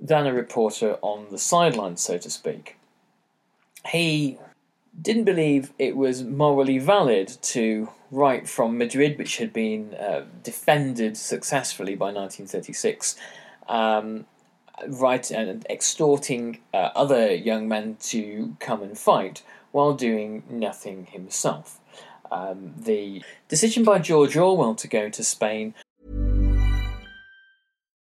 than 0.01 0.27
a 0.27 0.33
reporter 0.33 0.99
on 1.03 1.27
the 1.31 1.39
sidelines, 1.39 2.01
so 2.01 2.19
to 2.19 2.31
speak. 2.31 2.79
He 3.89 4.39
didn't 5.01 5.25
believe 5.25 5.73
it 5.79 5.97
was 5.97 6.23
morally 6.23 6.79
valid 6.79 7.29
to 7.43 7.89
write 8.11 8.49
from 8.49 8.79
Madrid, 8.79 9.19
which 9.19 9.39
had 9.39 9.53
been 9.53 9.95
uh, 9.95 10.25
defended 10.43 11.17
successfully 11.17 11.95
by 11.97 12.07
1936, 12.07 13.17
um, 13.69 14.27
right 14.89 15.31
and 15.31 15.67
extorting 15.69 16.61
uh, 16.73 16.91
other 16.95 17.35
young 17.35 17.69
men 17.69 17.97
to 18.01 18.57
come 18.61 18.83
and 18.83 18.97
fight 18.97 19.43
while 19.73 19.95
doing 19.95 20.45
nothing 20.49 21.07
himself. 21.07 21.81
Um, 22.31 22.75
the 22.77 23.23
decision 23.49 23.85
by 23.85 23.99
George 23.99 24.37
Orwell 24.37 24.75
to 24.77 24.89
go 24.89 25.09
to 25.09 25.25
Spain. 25.25 25.75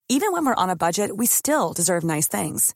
Even 0.10 0.34
when 0.34 0.46
we're 0.46 0.56
on 0.56 0.70
a 0.70 0.76
budget, 0.76 1.16
we 1.16 1.26
still 1.26 1.74
deserve 1.74 2.04
nice 2.04 2.28
things. 2.28 2.76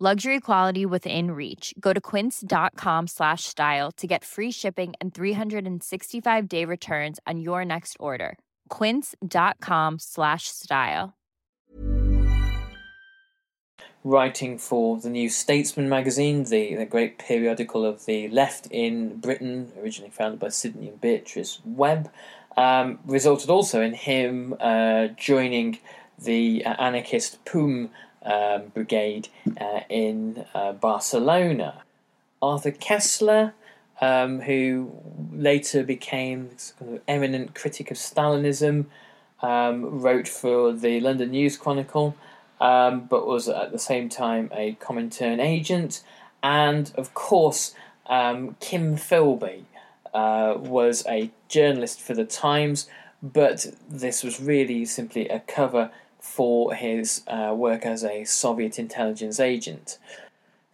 luxury 0.00 0.40
quality 0.40 0.86
within 0.86 1.32
reach. 1.32 1.74
Go 1.78 1.92
to 1.92 2.00
quince.com 2.00 3.06
slash 3.06 3.44
style 3.44 3.92
to 3.98 4.06
get 4.06 4.24
free 4.24 4.50
shipping 4.50 4.94
and 4.98 5.12
365 5.12 6.48
day 6.48 6.64
returns 6.64 7.20
on 7.26 7.38
your 7.40 7.66
next 7.66 7.98
order. 8.00 8.38
quince.com 8.70 9.98
slash 9.98 10.44
style. 10.44 11.12
Writing 14.02 14.56
for 14.56 14.98
the 14.98 15.10
new 15.10 15.28
statesman 15.28 15.86
magazine 15.86 16.44
the, 16.44 16.74
the 16.74 16.86
great 16.86 17.18
periodical 17.18 17.84
of 17.84 18.06
the 18.06 18.28
left 18.28 18.66
in 18.70 19.18
britain 19.18 19.70
originally 19.78 20.10
founded 20.10 20.40
by 20.40 20.48
sidney 20.48 20.88
and 20.88 20.98
beatrice 21.02 21.60
webb 21.66 22.10
um, 22.56 22.98
resulted 23.04 23.50
also 23.50 23.82
in 23.82 23.92
him 23.92 24.54
uh, 24.58 25.08
joining 25.18 25.78
the 26.18 26.64
uh, 26.64 26.74
anarchist 26.78 27.44
POUM 27.44 27.90
um, 28.24 28.68
brigade 28.74 29.28
uh, 29.60 29.80
in 29.88 30.44
uh, 30.54 30.72
Barcelona. 30.72 31.82
Arthur 32.42 32.72
Koestler, 32.72 33.52
um, 34.00 34.40
who 34.40 34.92
later 35.32 35.82
became 35.84 36.50
kind 36.78 36.94
of 36.94 37.00
eminent 37.06 37.54
critic 37.54 37.90
of 37.90 37.96
Stalinism, 37.96 38.86
um, 39.42 40.00
wrote 40.00 40.28
for 40.28 40.72
the 40.72 41.00
London 41.00 41.30
News 41.30 41.56
Chronicle, 41.56 42.16
um, 42.60 43.02
but 43.02 43.26
was 43.26 43.48
at 43.48 43.72
the 43.72 43.78
same 43.78 44.08
time 44.08 44.50
a 44.54 44.76
Comintern 44.80 45.40
agent, 45.40 46.02
and 46.42 46.92
of 46.96 47.14
course, 47.14 47.74
um, 48.06 48.56
Kim 48.60 48.96
Philby 48.96 49.64
uh, 50.12 50.54
was 50.56 51.04
a 51.06 51.30
journalist 51.48 52.00
for 52.00 52.14
the 52.14 52.24
Times, 52.24 52.88
but 53.22 53.66
this 53.88 54.22
was 54.22 54.40
really 54.40 54.84
simply 54.84 55.28
a 55.28 55.40
cover 55.40 55.90
for 56.20 56.74
his 56.74 57.22
uh, 57.26 57.52
work 57.56 57.84
as 57.84 58.04
a 58.04 58.24
Soviet 58.24 58.78
intelligence 58.78 59.40
agent. 59.40 59.98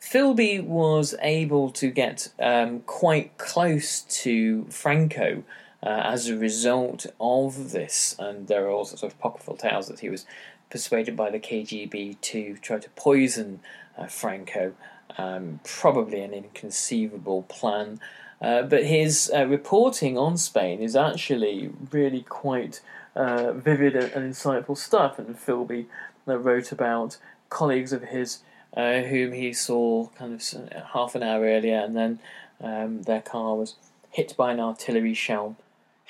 Philby 0.00 0.62
was 0.62 1.14
able 1.20 1.70
to 1.70 1.90
get 1.90 2.28
um, 2.38 2.80
quite 2.80 3.36
close 3.38 4.02
to 4.02 4.64
Franco 4.66 5.42
uh, 5.82 5.88
as 6.04 6.28
a 6.28 6.36
result 6.36 7.06
of 7.20 7.72
this, 7.72 8.14
and 8.18 8.46
there 8.46 8.66
are 8.66 8.70
also 8.70 8.96
sort 8.96 9.12
of 9.12 9.18
apocryphal 9.18 9.56
tales 9.56 9.88
that 9.88 10.00
he 10.00 10.08
was 10.08 10.24
persuaded 10.70 11.16
by 11.16 11.30
the 11.30 11.40
KGB 11.40 12.20
to 12.20 12.56
try 12.58 12.78
to 12.78 12.90
poison 12.90 13.60
uh, 13.96 14.06
Franco. 14.06 14.74
Um, 15.18 15.60
probably 15.64 16.20
an 16.20 16.34
inconceivable 16.34 17.42
plan, 17.44 18.00
uh, 18.40 18.62
but 18.62 18.84
his 18.84 19.30
uh, 19.34 19.46
reporting 19.46 20.18
on 20.18 20.36
Spain 20.36 20.80
is 20.80 20.94
actually 20.94 21.70
really 21.90 22.22
quite 22.22 22.80
uh, 23.16 23.52
vivid 23.52 23.96
and, 23.96 24.32
insightful 24.32 24.76
stuff. 24.76 25.18
And 25.18 25.36
Philby 25.36 25.86
uh, 26.28 26.38
wrote 26.38 26.70
about 26.70 27.16
colleagues 27.48 27.92
of 27.92 28.04
his 28.04 28.40
uh, 28.76 29.00
whom 29.02 29.32
he 29.32 29.52
saw 29.52 30.08
kind 30.18 30.34
of 30.34 30.84
half 30.92 31.14
an 31.14 31.22
hour 31.22 31.44
earlier, 31.44 31.78
and 31.78 31.96
then 31.96 32.18
um, 32.62 33.02
their 33.02 33.22
car 33.22 33.56
was 33.56 33.74
hit 34.10 34.36
by 34.36 34.52
an 34.52 34.60
artillery 34.60 35.14
shell. 35.14 35.56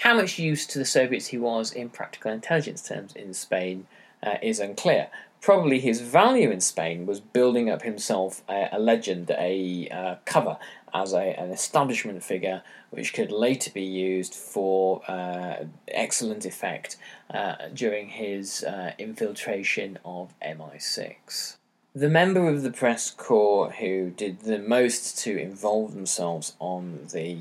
How 0.00 0.14
much 0.14 0.38
use 0.38 0.66
to 0.66 0.78
the 0.78 0.84
Soviets 0.84 1.28
he 1.28 1.38
was 1.38 1.72
in 1.72 1.88
practical 1.88 2.30
intelligence 2.30 2.86
terms 2.86 3.14
in 3.14 3.32
Spain 3.32 3.86
uh, 4.23 4.37
is 4.42 4.61
unclear. 4.61 5.08
Probably 5.40 5.78
his 5.78 6.00
value 6.00 6.50
in 6.50 6.61
Spain 6.61 7.06
was 7.06 7.20
building 7.20 7.70
up 7.70 7.82
himself 7.82 8.42
a, 8.49 8.68
a 8.73 8.78
legend, 8.78 9.30
a 9.30 9.88
uh, 9.90 10.14
cover 10.25 10.58
as 10.92 11.12
a, 11.12 11.38
an 11.38 11.50
establishment 11.50 12.23
figure, 12.23 12.62
which 12.90 13.12
could 13.12 13.30
later 13.30 13.70
be 13.70 13.82
used 13.82 14.35
for 14.35 15.02
uh, 15.08 15.64
excellent 15.88 16.44
effect 16.44 16.96
uh, 17.32 17.54
during 17.73 18.08
his 18.08 18.64
uh, 18.64 18.92
infiltration 18.99 19.99
of 20.04 20.35
MI6. 20.40 21.56
The 21.94 22.11
member 22.11 22.49
of 22.49 22.62
the 22.62 22.70
press 22.70 23.11
corps 23.11 23.70
who 23.70 24.11
did 24.11 24.40
the 24.40 24.58
most 24.58 25.18
to 25.20 25.38
involve 25.38 25.94
themselves 25.94 26.54
on 26.58 27.06
the 27.12 27.38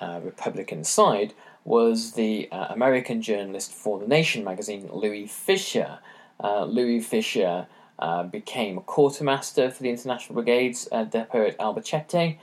uh, 0.00 0.20
Republican 0.22 0.84
side 0.84 1.34
was 1.64 2.12
the 2.12 2.48
uh, 2.52 2.66
American 2.70 3.20
journalist 3.20 3.72
for 3.72 3.98
The 3.98 4.06
Nation 4.06 4.44
magazine, 4.44 4.88
Louis 4.92 5.26
Fischer. 5.26 5.98
Uh, 6.42 6.64
Louis 6.64 7.00
Fischer 7.00 7.66
uh, 7.98 8.22
became 8.24 8.78
a 8.78 8.82
quartermaster 8.82 9.70
for 9.70 9.82
the 9.82 9.90
International 9.90 10.34
Brigades 10.34 10.88
uh, 10.92 11.04
depot 11.04 11.46
at 11.46 11.58
Albacete, 11.58 12.38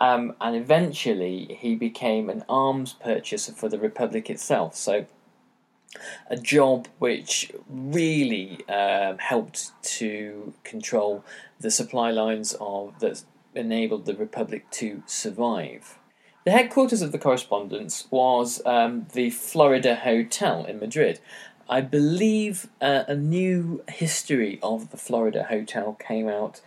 um, 0.00 0.34
and 0.40 0.56
eventually 0.56 1.56
he 1.60 1.74
became 1.74 2.28
an 2.28 2.44
arms 2.48 2.92
purchaser 2.94 3.52
for 3.52 3.68
the 3.68 3.78
Republic 3.78 4.28
itself. 4.28 4.74
So 4.74 5.06
a 6.28 6.36
job 6.36 6.88
which 6.98 7.52
really 7.68 8.68
um, 8.68 9.18
helped 9.18 9.70
to 9.82 10.52
control 10.64 11.24
the 11.60 11.70
supply 11.70 12.10
lines 12.10 12.56
of 12.60 12.98
that 13.00 13.22
enabled 13.54 14.04
the 14.04 14.14
Republic 14.14 14.70
to 14.70 15.02
survive. 15.06 15.98
The 16.44 16.52
headquarters 16.52 17.02
of 17.02 17.12
the 17.12 17.18
correspondence 17.18 18.06
was 18.10 18.62
um, 18.64 19.06
the 19.14 19.30
Florida 19.30 19.96
Hotel 19.96 20.64
in 20.64 20.78
Madrid. 20.78 21.18
I 21.68 21.80
believe 21.80 22.68
uh, 22.80 23.04
a 23.08 23.16
new 23.16 23.82
history 23.88 24.58
of 24.62 24.90
the 24.90 24.96
Florida 24.96 25.44
Hotel 25.44 25.94
came 25.94 26.28
out 26.28 26.60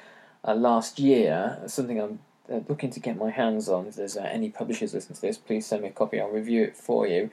uh, 0.46 0.54
last 0.54 1.00
year, 1.00 1.60
something 1.68 2.02
I'm 2.02 2.20
uh, 2.52 2.60
looking 2.68 2.90
to 2.92 3.00
get 3.00 3.18
my 3.18 3.30
hands 3.30 3.70
on. 3.70 3.88
If 3.88 3.96
there's 3.96 4.18
uh, 4.18 4.22
any 4.22 4.50
publishers 4.50 4.94
listening 4.94 5.16
to 5.16 5.22
this, 5.22 5.38
please 5.38 5.66
send 5.66 5.84
me 5.84 5.90
a 5.90 5.92
copy, 5.92 6.20
I'll 6.20 6.30
review 6.30 6.64
it 6.64 6.76
for 6.76 7.08
you. 7.08 7.30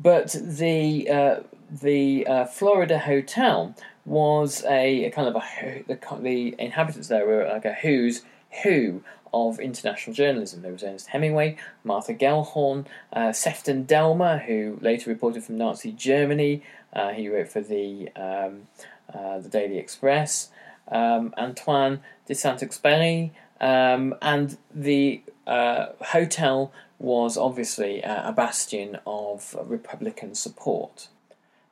But 0.00 0.36
the 0.40 1.10
uh, 1.10 1.40
the 1.70 2.26
uh, 2.26 2.44
Florida 2.46 2.98
hotel 3.00 3.74
was 4.04 4.64
a, 4.64 5.04
a, 5.04 5.10
kind 5.10 5.28
of 5.28 5.36
a 5.36 5.84
the, 5.86 5.98
the 6.20 6.54
inhabitants 6.58 7.08
there 7.08 7.26
were 7.26 7.48
like 7.48 7.64
a 7.64 7.74
who's 7.74 8.22
who 8.62 9.02
of 9.32 9.58
international 9.60 10.14
journalism. 10.14 10.62
There 10.62 10.72
was 10.72 10.82
Ernest 10.82 11.08
Hemingway, 11.08 11.56
Martha 11.84 12.14
Gellhorn, 12.14 12.86
uh, 13.12 13.32
Sefton 13.32 13.84
Delmer, 13.84 14.38
who 14.38 14.78
later 14.80 15.10
reported 15.10 15.44
from 15.44 15.58
Nazi 15.58 15.92
Germany. 15.92 16.62
Uh, 16.92 17.10
he 17.10 17.28
wrote 17.28 17.48
for 17.48 17.60
the 17.60 18.10
um, 18.16 18.68
uh, 19.12 19.38
the 19.38 19.48
Daily 19.48 19.78
Express. 19.78 20.50
Um, 20.90 21.34
Antoine 21.36 22.00
de 22.24 22.34
Saint-Exupéry, 22.34 23.32
um, 23.60 24.14
and 24.22 24.56
the 24.74 25.22
uh, 25.46 25.88
hotel 26.00 26.72
was 26.98 27.36
obviously 27.36 28.00
a 28.00 28.32
bastion 28.34 28.98
of 29.06 29.54
Republican 29.64 30.34
support. 30.34 31.08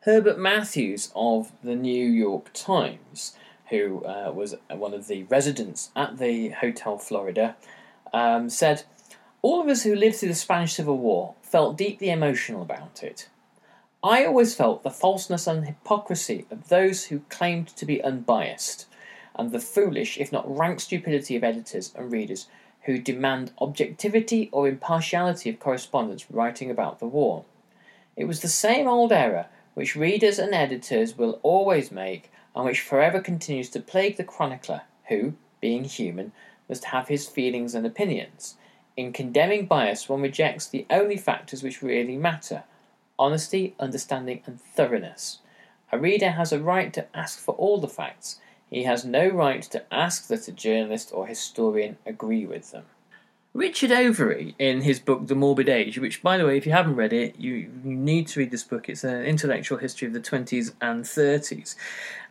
Herbert 0.06 0.38
Matthews 0.38 1.10
of 1.16 1.50
the 1.64 1.74
New 1.74 2.06
York 2.06 2.52
Times, 2.52 3.36
who 3.70 4.04
uh, 4.04 4.30
was 4.32 4.54
one 4.70 4.94
of 4.94 5.08
the 5.08 5.24
residents 5.24 5.90
at 5.96 6.18
the 6.18 6.50
Hotel 6.50 6.96
Florida, 6.96 7.56
um, 8.12 8.48
said, 8.48 8.84
All 9.42 9.60
of 9.60 9.68
us 9.68 9.82
who 9.82 9.96
lived 9.96 10.16
through 10.16 10.28
the 10.28 10.34
Spanish 10.36 10.74
Civil 10.74 10.98
War 10.98 11.34
felt 11.42 11.76
deeply 11.76 12.10
emotional 12.10 12.62
about 12.62 13.02
it. 13.02 13.28
I 14.04 14.24
always 14.24 14.54
felt 14.54 14.82
the 14.82 14.90
falseness 14.90 15.46
and 15.46 15.66
hypocrisy 15.66 16.46
of 16.50 16.68
those 16.68 17.06
who 17.06 17.20
claimed 17.28 17.68
to 17.68 17.86
be 17.86 18.02
unbiased, 18.02 18.86
and 19.34 19.50
the 19.50 19.58
foolish, 19.58 20.18
if 20.18 20.30
not 20.30 20.48
rank 20.48 20.80
stupidity 20.80 21.34
of 21.34 21.42
editors 21.42 21.92
and 21.96 22.12
readers 22.12 22.46
who 22.82 22.98
demand 22.98 23.52
objectivity 23.58 24.48
or 24.52 24.68
impartiality 24.68 25.50
of 25.50 25.58
correspondents 25.58 26.30
writing 26.30 26.70
about 26.70 26.98
the 27.00 27.06
war. 27.06 27.44
It 28.16 28.26
was 28.26 28.40
the 28.40 28.48
same 28.48 28.86
old 28.86 29.12
error 29.12 29.46
which 29.74 29.96
readers 29.96 30.38
and 30.38 30.54
editors 30.54 31.18
will 31.18 31.40
always 31.42 31.90
make 31.90 32.30
and 32.54 32.64
which 32.64 32.80
forever 32.80 33.20
continues 33.20 33.70
to 33.70 33.80
plague 33.80 34.16
the 34.16 34.24
chronicler, 34.24 34.82
who, 35.08 35.34
being 35.60 35.84
human, 35.84 36.32
must 36.68 36.84
have 36.86 37.08
his 37.08 37.26
feelings 37.26 37.74
and 37.74 37.84
opinions. 37.84 38.56
In 38.96 39.12
condemning 39.12 39.66
bias, 39.66 40.08
one 40.08 40.22
rejects 40.22 40.68
the 40.68 40.86
only 40.90 41.16
factors 41.16 41.62
which 41.62 41.82
really 41.82 42.16
matter 42.16 42.64
honesty, 43.18 43.74
understanding, 43.78 44.42
and 44.46 44.60
thoroughness. 44.60 45.38
A 45.92 45.98
reader 45.98 46.30
has 46.30 46.52
a 46.52 46.60
right 46.60 46.92
to 46.92 47.06
ask 47.16 47.38
for 47.38 47.54
all 47.54 47.78
the 47.78 47.88
facts, 47.88 48.40
he 48.70 48.82
has 48.82 49.04
no 49.04 49.28
right 49.28 49.62
to 49.62 49.94
ask 49.94 50.26
that 50.28 50.48
a 50.48 50.52
journalist 50.52 51.12
or 51.14 51.26
historian 51.26 51.98
agree 52.04 52.46
with 52.46 52.72
them. 52.72 52.84
Richard 53.54 53.90
Overy, 53.90 54.54
in 54.58 54.82
his 54.82 55.00
book 55.00 55.28
The 55.28 55.34
Morbid 55.34 55.68
Age, 55.68 55.98
which, 55.98 56.22
by 56.22 56.36
the 56.36 56.44
way, 56.44 56.58
if 56.58 56.66
you 56.66 56.72
haven't 56.72 56.96
read 56.96 57.14
it, 57.14 57.40
you, 57.40 57.70
need 57.82 58.26
to 58.28 58.40
read 58.40 58.50
this 58.50 58.64
book. 58.64 58.90
It's 58.90 59.02
an 59.02 59.24
intellectual 59.24 59.78
history 59.78 60.06
of 60.06 60.12
the 60.12 60.20
20s 60.20 60.72
and 60.82 61.04
30s. 61.04 61.74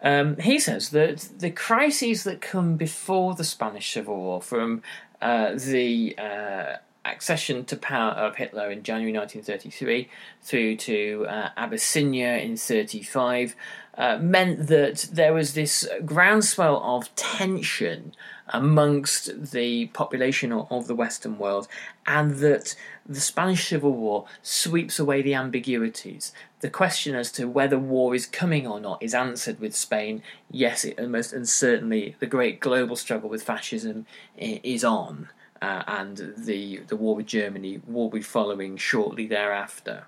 Um, 0.03 0.37
he 0.37 0.59
says 0.59 0.89
that 0.89 1.27
the 1.39 1.49
crises 1.49 2.25
that 2.25 2.41
come 2.41 2.75
before 2.75 3.33
the 3.33 3.43
Spanish 3.43 3.91
Civil 3.91 4.17
War, 4.17 4.41
from 4.41 4.83
uh, 5.19 5.55
the 5.55 6.15
uh, 6.19 6.75
accession 7.05 7.65
to 7.65 7.77
power 7.77 8.11
of 8.11 8.35
Hitler 8.35 8.71
in 8.71 8.83
January 8.83 9.13
1933 9.13 10.09
through 10.41 10.75
to 10.77 11.25
uh, 11.29 11.49
Abyssinia 11.55 12.37
in 12.37 12.57
35, 12.57 13.55
uh, 13.97 14.17
meant 14.17 14.67
that 14.67 15.07
there 15.11 15.33
was 15.33 15.53
this 15.53 15.87
groundswell 16.05 16.81
of 16.83 17.15
tension 17.15 18.13
amongst 18.49 19.51
the 19.51 19.87
population 19.87 20.51
of 20.51 20.87
the 20.87 20.95
Western 20.95 21.37
world, 21.37 21.67
and 22.05 22.35
that 22.35 22.75
the 23.07 23.19
Spanish 23.19 23.67
Civil 23.67 23.93
War 23.93 24.25
sweeps 24.43 24.99
away 24.99 25.21
the 25.21 25.33
ambiguities. 25.33 26.31
The 26.59 26.69
question 26.69 27.15
as 27.15 27.31
to 27.33 27.45
whether 27.45 27.77
war 27.77 28.13
is 28.13 28.25
coming 28.25 28.67
or 28.67 28.79
not 28.79 29.01
is 29.01 29.13
answered 29.13 29.59
with 29.59 29.75
Spain. 29.75 30.21
Yes, 30.49 30.83
it 30.83 30.99
almost 30.99 31.33
and 31.33 31.47
certainly 31.47 32.15
the 32.19 32.25
great 32.25 32.59
global 32.59 32.95
struggle 32.95 33.29
with 33.29 33.43
fascism 33.43 34.05
is 34.37 34.83
on, 34.83 35.29
uh, 35.61 35.83
and 35.87 36.33
the 36.37 36.81
the 36.87 36.95
war 36.95 37.15
with 37.15 37.27
Germany 37.27 37.81
will 37.87 38.09
be 38.09 38.21
following 38.21 38.77
shortly 38.77 39.27
thereafter. 39.27 40.05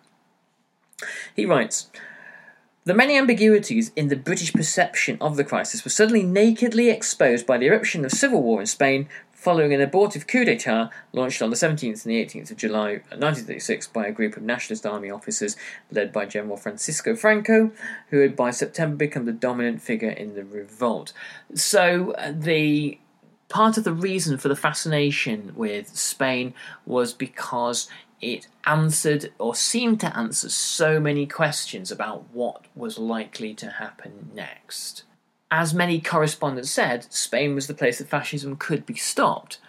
He 1.35 1.45
writes. 1.45 1.89
The 2.85 2.93
many 2.93 3.17
ambiguities 3.17 3.91
in 3.97 4.07
the 4.07 4.15
British 4.15 4.53
perception 4.53 5.17
of 5.19 5.35
the 5.35 5.43
crisis 5.43 5.83
were 5.83 5.91
suddenly 5.91 6.23
nakedly 6.23 6.89
exposed 6.89 7.45
by 7.45 7.57
the 7.57 7.65
eruption 7.65 8.05
of 8.05 8.13
civil 8.13 8.41
war 8.41 8.61
in 8.61 8.65
Spain 8.65 9.09
following 9.37 9.71
an 9.71 9.79
abortive 9.79 10.25
coup 10.25 10.43
d'etat 10.43 10.89
launched 11.13 11.41
on 11.43 11.51
the 11.51 11.55
17th 11.55 12.05
and 12.05 12.11
the 12.11 12.25
18th 12.25 12.49
of 12.49 12.57
July 12.57 12.93
1936 13.09 13.87
by 13.87 14.07
a 14.07 14.11
group 14.11 14.35
of 14.35 14.41
Nationalist 14.41 14.85
Army 14.85 15.11
officers 15.11 15.55
led 15.91 16.11
by 16.11 16.25
General 16.25 16.57
Francisco 16.57 17.15
Franco, 17.15 17.71
who 18.09 18.19
had 18.19 18.35
by 18.35 18.49
September 18.49 18.95
become 18.95 19.25
the 19.25 19.31
dominant 19.31 19.79
figure 19.79 20.09
in 20.09 20.33
the 20.33 20.43
revolt. 20.43 21.13
So 21.53 22.13
uh, 22.13 22.33
the 22.35 22.97
Part 23.49 23.77
of 23.77 23.83
the 23.83 23.93
reason 23.93 24.37
for 24.37 24.49
the 24.49 24.55
fascination 24.55 25.53
with 25.55 25.95
Spain 25.95 26.53
was 26.85 27.13
because 27.13 27.87
it 28.21 28.47
answered 28.65 29.31
or 29.37 29.55
seemed 29.55 29.99
to 30.01 30.17
answer 30.17 30.49
so 30.49 30.99
many 30.99 31.25
questions 31.25 31.91
about 31.91 32.25
what 32.33 32.65
was 32.75 32.97
likely 32.97 33.53
to 33.55 33.69
happen 33.69 34.31
next. 34.33 35.03
As 35.49 35.73
many 35.73 36.01
correspondents 36.01 36.71
said, 36.71 37.11
Spain 37.13 37.55
was 37.55 37.67
the 37.67 37.73
place 37.73 37.99
that 37.99 38.09
fascism 38.09 38.57
could 38.57 38.85
be 38.85 38.95
stopped. 38.95 39.59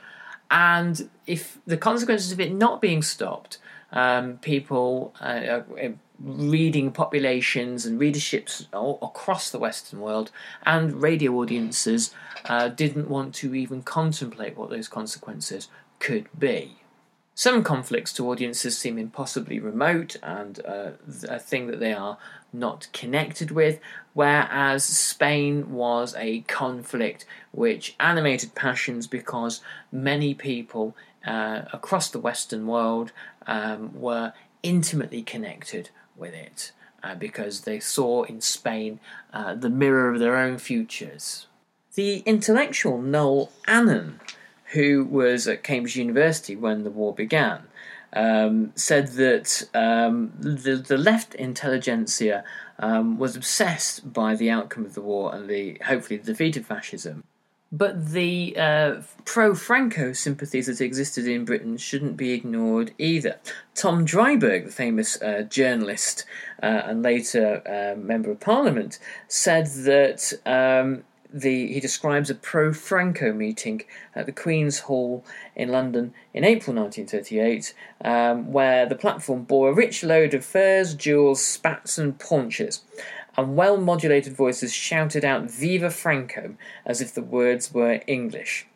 And 0.50 1.08
if 1.26 1.58
the 1.66 1.76
consequences 1.76 2.32
of 2.32 2.40
it 2.40 2.52
not 2.52 2.80
being 2.80 3.02
stopped, 3.02 3.58
um, 3.92 4.38
people 4.38 5.14
uh, 5.20 5.60
uh, 5.82 5.88
reading 6.20 6.90
populations 6.90 7.86
and 7.86 8.00
readerships 8.00 8.66
all 8.72 8.98
across 9.02 9.50
the 9.50 9.58
Western 9.58 10.00
world 10.00 10.30
and 10.66 11.00
radio 11.00 11.32
audiences 11.34 12.12
uh, 12.46 12.68
didn't 12.68 13.08
want 13.08 13.34
to 13.36 13.54
even 13.54 13.82
contemplate 13.82 14.56
what 14.56 14.70
those 14.70 14.88
consequences 14.88 15.68
could 16.00 16.28
be. 16.38 16.78
Some 17.34 17.62
conflicts 17.62 18.12
to 18.14 18.28
audiences 18.28 18.76
seem 18.76 18.98
impossibly 18.98 19.60
remote 19.60 20.16
and 20.24 20.58
uh, 20.66 20.90
a 21.28 21.38
thing 21.38 21.68
that 21.68 21.78
they 21.78 21.92
are 21.92 22.18
not 22.52 22.88
connected 22.92 23.52
with, 23.52 23.78
whereas 24.12 24.82
Spain 24.82 25.70
was 25.70 26.16
a 26.18 26.40
conflict 26.42 27.24
which 27.52 27.94
animated 28.00 28.56
passions 28.56 29.06
because 29.06 29.60
many 29.92 30.34
people 30.34 30.96
uh, 31.24 31.62
across 31.72 32.10
the 32.10 32.18
Western 32.18 32.66
world 32.66 33.12
um, 33.48 33.98
were 33.98 34.32
intimately 34.62 35.22
connected 35.22 35.90
with 36.16 36.34
it 36.34 36.70
uh, 37.02 37.16
because 37.16 37.62
they 37.62 37.80
saw 37.80 38.22
in 38.22 38.40
Spain 38.40 39.00
uh, 39.32 39.54
the 39.54 39.70
mirror 39.70 40.12
of 40.12 40.20
their 40.20 40.36
own 40.36 40.58
futures. 40.58 41.46
The 41.94 42.18
intellectual 42.20 43.02
Noel 43.02 43.50
Annan 43.66 44.20
who 44.72 45.04
was 45.04 45.48
at 45.48 45.62
Cambridge 45.62 45.96
University 45.96 46.54
when 46.54 46.84
the 46.84 46.90
war 46.90 47.14
began, 47.14 47.62
um, 48.12 48.72
said 48.74 49.08
that 49.08 49.68
um, 49.74 50.32
the, 50.38 50.76
the 50.76 50.98
left 50.98 51.34
intelligentsia 51.34 52.44
um, 52.78 53.18
was 53.18 53.36
obsessed 53.36 54.12
by 54.12 54.34
the 54.34 54.50
outcome 54.50 54.84
of 54.84 54.94
the 54.94 55.00
war 55.00 55.34
and 55.34 55.48
the 55.48 55.78
hopefully 55.86 56.18
the 56.18 56.32
defeat 56.32 56.56
of 56.56 56.66
fascism. 56.66 57.24
But 57.70 58.12
the 58.12 58.56
uh, 58.56 59.02
pro 59.26 59.54
Franco 59.54 60.14
sympathies 60.14 60.66
that 60.66 60.80
existed 60.80 61.28
in 61.28 61.44
Britain 61.44 61.76
shouldn't 61.76 62.16
be 62.16 62.32
ignored 62.32 62.92
either. 62.96 63.36
Tom 63.74 64.06
Driberg, 64.06 64.64
the 64.64 64.72
famous 64.72 65.20
uh, 65.20 65.42
journalist 65.42 66.24
uh, 66.62 66.82
and 66.86 67.02
later 67.02 67.62
uh, 67.66 67.98
Member 67.98 68.30
of 68.30 68.40
Parliament, 68.40 68.98
said 69.28 69.66
that 69.66 70.32
um, 70.46 71.04
the 71.32 71.72
he 71.72 71.80
describes 71.80 72.30
a 72.30 72.34
pro 72.34 72.72
Franco 72.72 73.32
meeting 73.32 73.82
at 74.14 74.26
the 74.26 74.32
Queen's 74.32 74.80
Hall 74.80 75.24
in 75.54 75.68
London 75.68 76.14
in 76.32 76.44
April 76.44 76.74
1938, 76.74 77.74
um, 78.02 78.52
where 78.52 78.86
the 78.86 78.94
platform 78.94 79.44
bore 79.44 79.70
a 79.70 79.74
rich 79.74 80.02
load 80.02 80.34
of 80.34 80.44
furs, 80.44 80.94
jewels, 80.94 81.42
spats, 81.42 81.98
and 81.98 82.18
paunches. 82.18 82.80
And 83.38 83.56
well 83.56 83.76
modulated 83.76 84.32
voices 84.32 84.74
shouted 84.74 85.24
out 85.24 85.48
Viva 85.48 85.90
Franco 85.90 86.56
as 86.84 87.00
if 87.00 87.14
the 87.14 87.22
words 87.22 87.72
were 87.72 88.00
English. 88.08 88.66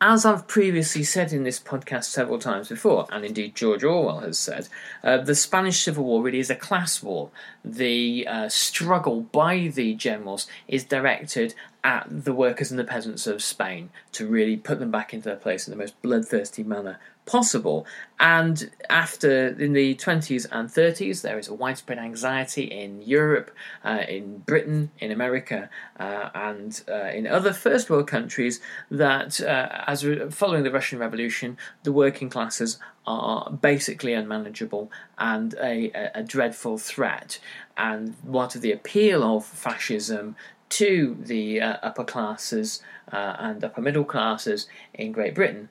As 0.00 0.24
I've 0.24 0.48
previously 0.48 1.04
said 1.04 1.34
in 1.34 1.44
this 1.44 1.60
podcast 1.60 2.04
several 2.04 2.38
times 2.38 2.68
before, 2.68 3.06
and 3.10 3.26
indeed 3.26 3.54
George 3.54 3.84
Orwell 3.84 4.20
has 4.20 4.38
said, 4.38 4.68
uh, 5.04 5.18
the 5.18 5.34
Spanish 5.34 5.82
Civil 5.82 6.04
War 6.04 6.22
really 6.22 6.38
is 6.38 6.48
a 6.48 6.54
class 6.54 7.02
war. 7.02 7.30
The 7.62 8.26
uh, 8.26 8.48
struggle 8.48 9.20
by 9.20 9.68
the 9.68 9.94
generals 9.94 10.46
is 10.66 10.84
directed 10.84 11.54
at 11.84 12.06
the 12.08 12.34
workers 12.34 12.70
and 12.70 12.80
the 12.80 12.84
peasants 12.84 13.26
of 13.26 13.42
Spain 13.42 13.90
to 14.12 14.26
really 14.26 14.56
put 14.56 14.78
them 14.78 14.90
back 14.90 15.12
into 15.12 15.28
their 15.28 15.36
place 15.36 15.68
in 15.68 15.72
the 15.72 15.78
most 15.78 16.00
bloodthirsty 16.00 16.62
manner 16.62 16.98
possible. 17.26 17.86
And 18.18 18.70
after, 18.88 19.48
in 19.48 19.72
the 19.72 19.94
20s 19.96 20.46
and 20.50 20.68
30s, 20.68 21.20
there 21.22 21.38
is 21.38 21.48
a 21.48 21.54
widespread 21.54 21.98
anxiety 21.98 22.64
in 22.64 23.02
Europe, 23.02 23.50
uh, 23.84 24.04
in 24.08 24.38
Britain, 24.38 24.90
in 24.98 25.10
America, 25.10 25.68
uh, 26.00 26.30
and 26.34 26.82
uh, 26.88 27.08
in 27.08 27.26
other 27.26 27.52
first 27.52 27.90
world 27.90 28.06
countries 28.06 28.60
that, 28.90 29.40
uh, 29.40 29.84
as 29.86 30.06
re- 30.06 30.30
following 30.30 30.62
the 30.62 30.70
Russian 30.70 30.98
Revolution, 30.98 31.58
the 31.82 31.92
working 31.92 32.30
classes 32.30 32.78
are 33.06 33.50
basically 33.50 34.14
unmanageable 34.14 34.90
and 35.18 35.54
a, 35.54 35.90
a, 35.94 36.20
a 36.20 36.22
dreadful 36.22 36.78
threat. 36.78 37.38
And 37.76 38.14
what 38.22 38.54
of 38.54 38.62
the 38.62 38.72
appeal 38.72 39.22
of 39.22 39.44
fascism 39.44 40.36
to 40.68 41.16
the 41.20 41.60
uh, 41.60 41.76
upper 41.82 42.04
classes 42.04 42.82
uh, 43.12 43.36
and 43.38 43.62
upper 43.62 43.80
middle 43.80 44.04
classes 44.04 44.66
in 44.94 45.12
Great 45.12 45.34
Britain. 45.34 45.68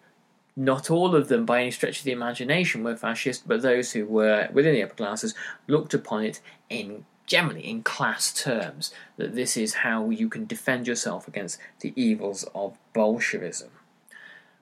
Not 0.58 0.89
all 0.89 1.15
of 1.15 1.28
them, 1.28 1.46
by 1.46 1.62
any 1.62 1.72
stretch 1.72 2.00
of 2.00 2.06
the 2.06 2.12
imagination, 2.12 2.84
were 2.84 2.96
fascist, 2.96 3.48
but 3.48 3.62
those 3.62 3.91
who 3.91 4.06
were 4.06 4.50
within 4.54 4.74
the 4.74 4.84
upper 4.84 4.96
classes 4.96 5.36
looked 5.68 5.94
upon 5.94 6.24
it 6.24 6.39
in 6.70 7.06
generally 7.26 7.68
in 7.68 7.82
class 7.82 8.32
terms 8.32 8.94
that 9.18 9.36
this 9.36 9.58
is 9.58 9.76
how 9.76 10.10
you 10.10 10.30
can 10.30 10.46
defend 10.46 10.88
yourself 10.88 11.28
against 11.28 11.58
the 11.80 11.91
evils 11.96 12.46
of 12.54 12.78
Bolshevism. 12.94 13.72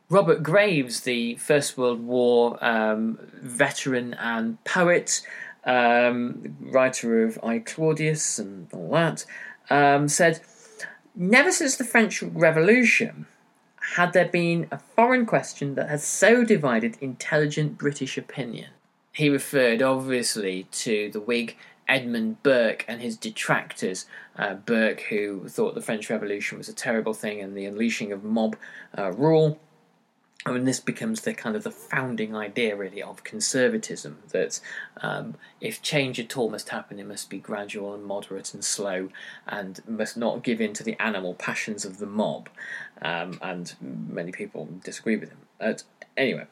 Robert 0.09 0.43
Graves, 0.43 1.01
the 1.01 1.35
First 1.35 1.77
World 1.77 2.01
War 2.01 2.63
um, 2.63 3.19
veteran 3.33 4.13
and 4.15 4.63
poet, 4.63 5.21
um, 5.65 6.55
writer 6.59 7.23
of 7.23 7.39
I 7.43 7.59
Claudius 7.59 8.39
and 8.39 8.67
all 8.73 8.91
that, 8.91 9.25
um, 9.69 10.07
said, 10.07 10.41
Never 11.15 11.51
since 11.51 11.75
the 11.75 11.83
French 11.83 12.23
Revolution 12.23 13.27
had 13.95 14.13
there 14.13 14.27
been 14.27 14.67
a 14.71 14.77
foreign 14.77 15.25
question 15.25 15.75
that 15.75 15.89
has 15.89 16.03
so 16.03 16.43
divided 16.43 16.97
intelligent 17.01 17.77
British 17.77 18.17
opinion. 18.17 18.69
He 19.11 19.29
referred 19.29 19.81
obviously 19.81 20.67
to 20.71 21.11
the 21.11 21.19
Whig 21.19 21.57
Edmund 21.87 22.41
Burke 22.43 22.85
and 22.87 23.01
his 23.01 23.17
detractors. 23.17 24.05
Uh, 24.37 24.55
Burke, 24.55 25.01
who 25.01 25.47
thought 25.47 25.75
the 25.75 25.81
French 25.81 26.09
Revolution 26.09 26.57
was 26.57 26.69
a 26.69 26.73
terrible 26.73 27.13
thing 27.13 27.41
and 27.41 27.55
the 27.55 27.65
unleashing 27.65 28.11
of 28.11 28.23
mob 28.23 28.55
uh, 28.97 29.11
rule, 29.11 29.59
I 30.45 30.51
mean, 30.51 30.65
this 30.65 30.81
becomes 30.81 31.21
the 31.21 31.33
kind 31.33 31.55
of 31.55 31.63
the 31.63 31.71
founding 31.71 32.35
idea, 32.35 32.75
really, 32.75 33.01
of 33.01 33.23
conservatism. 33.23 34.19
That 34.29 34.59
um, 35.01 35.35
if 35.61 35.81
change 35.81 36.19
at 36.19 36.35
all 36.37 36.49
must 36.49 36.69
happen, 36.69 36.99
it 36.99 37.07
must 37.07 37.29
be 37.29 37.39
gradual 37.39 37.93
and 37.93 38.03
moderate 38.03 38.53
and 38.53 38.63
slow, 38.63 39.09
and 39.47 39.79
must 39.87 40.17
not 40.17 40.43
give 40.43 40.59
in 40.59 40.73
to 40.73 40.83
the 40.83 41.01
animal 41.01 41.33
passions 41.33 41.85
of 41.85 41.97
the 41.99 42.05
mob. 42.05 42.49
Um, 43.01 43.39
and 43.41 43.73
many 43.79 44.31
people 44.31 44.67
disagree 44.83 45.15
with 45.15 45.29
him. 45.29 45.39
But 45.59 45.83
anyway, 46.17 46.47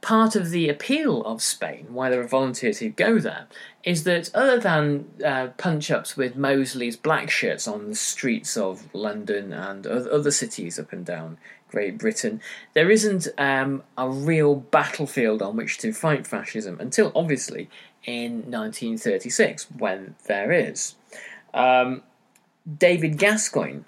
part 0.00 0.34
of 0.34 0.50
the 0.50 0.68
appeal 0.68 1.22
of 1.22 1.40
Spain, 1.40 1.86
why 1.90 2.10
there 2.10 2.20
are 2.20 2.28
volunteers 2.28 2.78
who 2.78 2.90
go 2.90 3.18
there, 3.18 3.46
is 3.84 4.04
that 4.04 4.30
other 4.34 4.58
than 4.58 5.08
uh, 5.24 5.48
punch 5.56 5.90
ups 5.90 6.16
with 6.16 6.36
Mosley's 6.36 6.96
black 6.96 7.30
shirts 7.30 7.66
on 7.66 7.88
the 7.88 7.94
streets 7.94 8.56
of 8.56 8.92
London 8.92 9.52
and 9.52 9.86
other 9.86 10.30
cities 10.30 10.78
up 10.78 10.92
and 10.92 11.06
down 11.06 11.38
Great 11.68 11.98
Britain, 11.98 12.40
there 12.74 12.90
isn't 12.90 13.28
um, 13.38 13.82
a 13.96 14.08
real 14.08 14.56
battlefield 14.56 15.40
on 15.40 15.56
which 15.56 15.78
to 15.78 15.92
fight 15.92 16.26
fascism 16.26 16.78
until 16.80 17.12
obviously 17.14 17.70
in 18.04 18.50
1936, 18.50 19.68
when 19.78 20.16
there 20.26 20.52
is. 20.52 20.96
Um, 21.54 22.02
David 22.78 23.18
Gascoyne, 23.18 23.84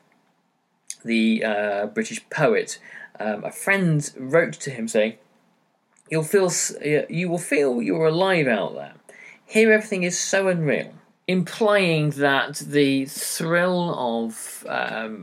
the 1.05 1.44
uh, 1.44 1.87
British 1.87 2.27
poet, 2.31 2.79
um, 3.20 3.44
a 3.44 3.53
friend 3.53 4.11
wrote 4.16 4.55
to 4.55 4.70
him 4.70 4.88
saying, 4.88 5.14
"You'll 6.14 6.22
feel 6.37 6.48
you 7.20 7.29
will 7.29 7.44
feel 7.55 7.83
you're 7.83 8.07
alive 8.07 8.46
out 8.46 8.74
there. 8.74 8.94
Here, 9.44 9.72
everything 9.72 10.05
is 10.05 10.16
so 10.16 10.46
unreal." 10.46 10.92
Implying 11.27 12.11
that 12.11 12.55
the 12.59 13.07
thrill 13.07 13.81
of 13.98 14.64
um, 14.68 15.14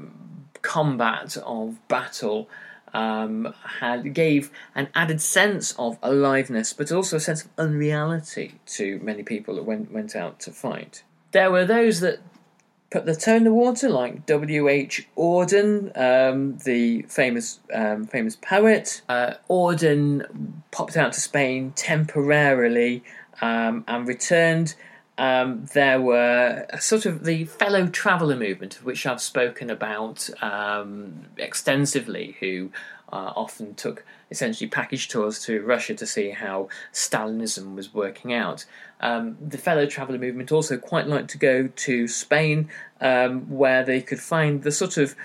combat 0.61 1.37
of 1.37 1.77
battle 1.87 2.49
um, 2.93 3.53
had 3.79 4.13
gave 4.13 4.51
an 4.75 4.89
added 4.93 5.21
sense 5.21 5.73
of 5.79 5.97
aliveness, 6.03 6.73
but 6.73 6.91
also 6.91 7.15
a 7.15 7.19
sense 7.21 7.45
of 7.45 7.51
unreality 7.57 8.55
to 8.65 8.99
many 8.99 9.23
people 9.23 9.55
that 9.55 9.63
went 9.63 9.93
went 9.93 10.13
out 10.13 10.41
to 10.41 10.51
fight. 10.51 11.03
There 11.31 11.51
were 11.51 11.65
those 11.65 12.01
that 12.01 12.19
put 12.91 13.05
their 13.05 13.15
toe 13.15 13.35
in 13.35 13.45
the 13.45 13.53
water, 13.53 13.89
like 13.89 14.25
W. 14.25 14.67
H. 14.67 15.07
Auden, 15.17 15.97
um, 15.97 16.57
the 16.59 17.03
famous 17.03 17.59
um, 17.73 18.05
famous 18.05 18.35
poet. 18.35 19.01
Uh, 19.09 19.35
Auden 19.49 20.61
popped 20.71 20.97
out 20.97 21.13
to 21.13 21.19
Spain 21.19 21.71
temporarily 21.75 23.03
um, 23.41 23.83
and 23.87 24.07
returned 24.07 24.75
um, 25.17 25.67
there 25.73 26.01
were 26.01 26.65
sort 26.79 27.05
of 27.05 27.25
the 27.25 27.45
fellow 27.45 27.87
traveller 27.87 28.35
movement, 28.35 28.77
of 28.77 28.85
which 28.85 29.05
I've 29.05 29.21
spoken 29.21 29.69
about 29.69 30.29
um, 30.41 31.27
extensively, 31.37 32.37
who 32.39 32.71
uh, 33.11 33.33
often 33.35 33.75
took 33.75 34.05
essentially 34.29 34.69
package 34.69 35.07
tours 35.07 35.43
to 35.45 35.61
Russia 35.61 35.93
to 35.95 36.05
see 36.05 36.29
how 36.29 36.69
Stalinism 36.93 37.75
was 37.75 37.93
working 37.93 38.33
out. 38.33 38.65
Um, 39.01 39.37
the 39.41 39.57
fellow 39.57 39.85
traveller 39.85 40.19
movement 40.19 40.51
also 40.51 40.77
quite 40.77 41.07
liked 41.07 41.29
to 41.31 41.37
go 41.37 41.67
to 41.67 42.07
Spain, 42.07 42.69
um, 42.99 43.49
where 43.49 43.83
they 43.83 44.01
could 44.01 44.19
find 44.19 44.63
the 44.63 44.71
sort 44.71 44.97
of 44.97 45.15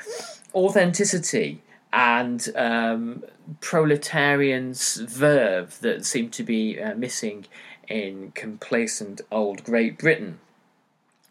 authenticity 0.55 1.63
and 1.93 2.49
um, 2.57 3.25
proletarian's 3.61 4.97
verve 4.97 5.79
that 5.81 6.05
seemed 6.05 6.33
to 6.33 6.43
be 6.43 6.81
uh, 6.81 6.95
missing 6.95 7.47
in 7.89 8.33
complacent 8.33 9.21
old 9.31 9.65
Great 9.65 9.99
Britain. 9.99 10.39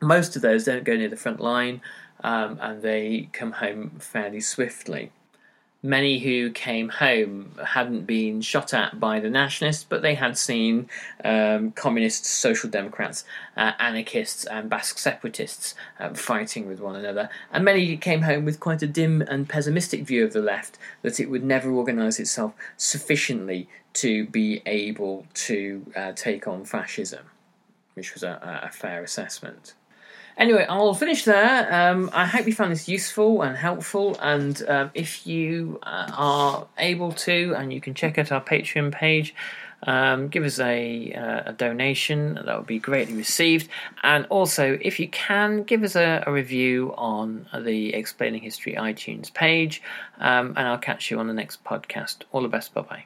Most 0.02 0.36
of 0.36 0.42
those 0.42 0.66
don't 0.66 0.84
go 0.84 0.96
near 0.96 1.10
the 1.10 1.18
front 1.18 1.40
line 1.40 1.82
um, 2.24 2.58
and 2.62 2.82
they 2.82 3.30
come 3.34 3.54
home 3.54 3.92
fairly 4.00 4.40
swiftly. 4.40 5.12
Many 5.86 6.18
who 6.18 6.50
came 6.50 6.90
home 6.90 7.52
hadn't 7.64 8.08
been 8.08 8.42
shot 8.42 8.74
at 8.74 9.00
by 9.00 9.20
the 9.20 9.30
nationalists, 9.30 9.86
but 9.88 10.02
they 10.02 10.16
had 10.16 10.36
seen 10.36 10.90
um, 11.24 11.74
communists, 11.74 12.28
social 12.28 12.72
democrats, 12.72 13.24
uh, 13.56 13.74
anarchists, 13.78 14.46
and 14.46 14.68
Basque 14.68 14.98
separatists 14.98 15.76
uh, 16.00 16.16
fighting 16.16 16.68
with 16.68 16.80
one 16.80 16.96
another. 16.96 17.30
And 17.52 17.64
many 17.64 17.98
came 17.98 18.24
home 18.24 18.46
with 18.46 18.60
quite 18.60 18.82
a 18.82 18.88
dim 18.88 19.22
and 19.22 19.48
pessimistic 19.48 20.08
view 20.08 20.26
of 20.26 20.34
the 20.34 20.42
left 20.42 20.80
that 21.04 21.20
it 21.20 21.30
would 21.30 21.44
never 21.44 21.70
organise 21.70 22.20
itself 22.20 22.56
sufficiently 22.78 23.70
to 23.94 24.26
be 24.26 24.64
able 24.66 25.28
to 25.36 25.86
uh, 25.96 26.14
take 26.14 26.48
on 26.48 26.66
fascism, 26.66 27.26
which 27.94 28.16
was 28.16 28.24
a, 28.24 28.62
a 28.64 28.72
fair 28.72 29.04
assessment. 29.04 29.76
Anyway, 30.38 30.66
I'll 30.68 30.94
finish 30.94 31.24
there. 31.24 31.74
Um, 31.74 32.10
I 32.14 32.26
hope 32.26 32.46
you 32.46 32.54
found 32.54 32.72
this 32.72 32.90
useful 32.90 33.42
and 33.42 33.56
helpful. 33.56 34.18
And 34.22 34.62
um, 34.68 34.92
if 34.94 35.26
you 35.26 35.80
uh, 35.84 36.12
are 36.14 36.68
able 36.78 37.14
to, 37.14 37.54
and 37.58 37.72
you 37.72 37.80
can 37.80 37.94
check 37.94 38.18
out 38.18 38.32
our 38.32 38.44
Patreon 38.44 38.92
page, 38.92 39.34
um, 39.84 40.28
give 40.28 40.44
us 40.44 40.60
a, 40.60 41.14
uh, 41.14 41.52
a, 41.52 41.54
donation. 41.54 42.40
That 42.46 42.58
would 42.58 42.68
be 42.68 42.80
greatly 42.80 43.16
received. 43.16 43.70
And 44.04 44.26
also, 44.28 44.78
if 44.82 45.00
you 45.00 45.08
can, 45.08 45.64
give 45.64 45.84
us 45.84 45.96
a, 45.96 46.24
a 46.26 46.32
review 46.32 46.94
on 46.98 47.48
the 47.58 47.94
Explaining 47.94 48.42
History 48.42 48.74
iTunes 48.74 49.34
page. 49.34 49.82
Um, 50.20 50.54
and 50.58 50.68
I'll 50.68 50.78
catch 50.78 51.12
you 51.12 51.20
on 51.20 51.28
the 51.28 51.34
next 51.34 51.64
podcast. 51.64 52.24
All 52.32 52.42
the 52.42 52.50
best. 52.50 52.74
Bye 52.74 52.82
bye. 52.82 53.06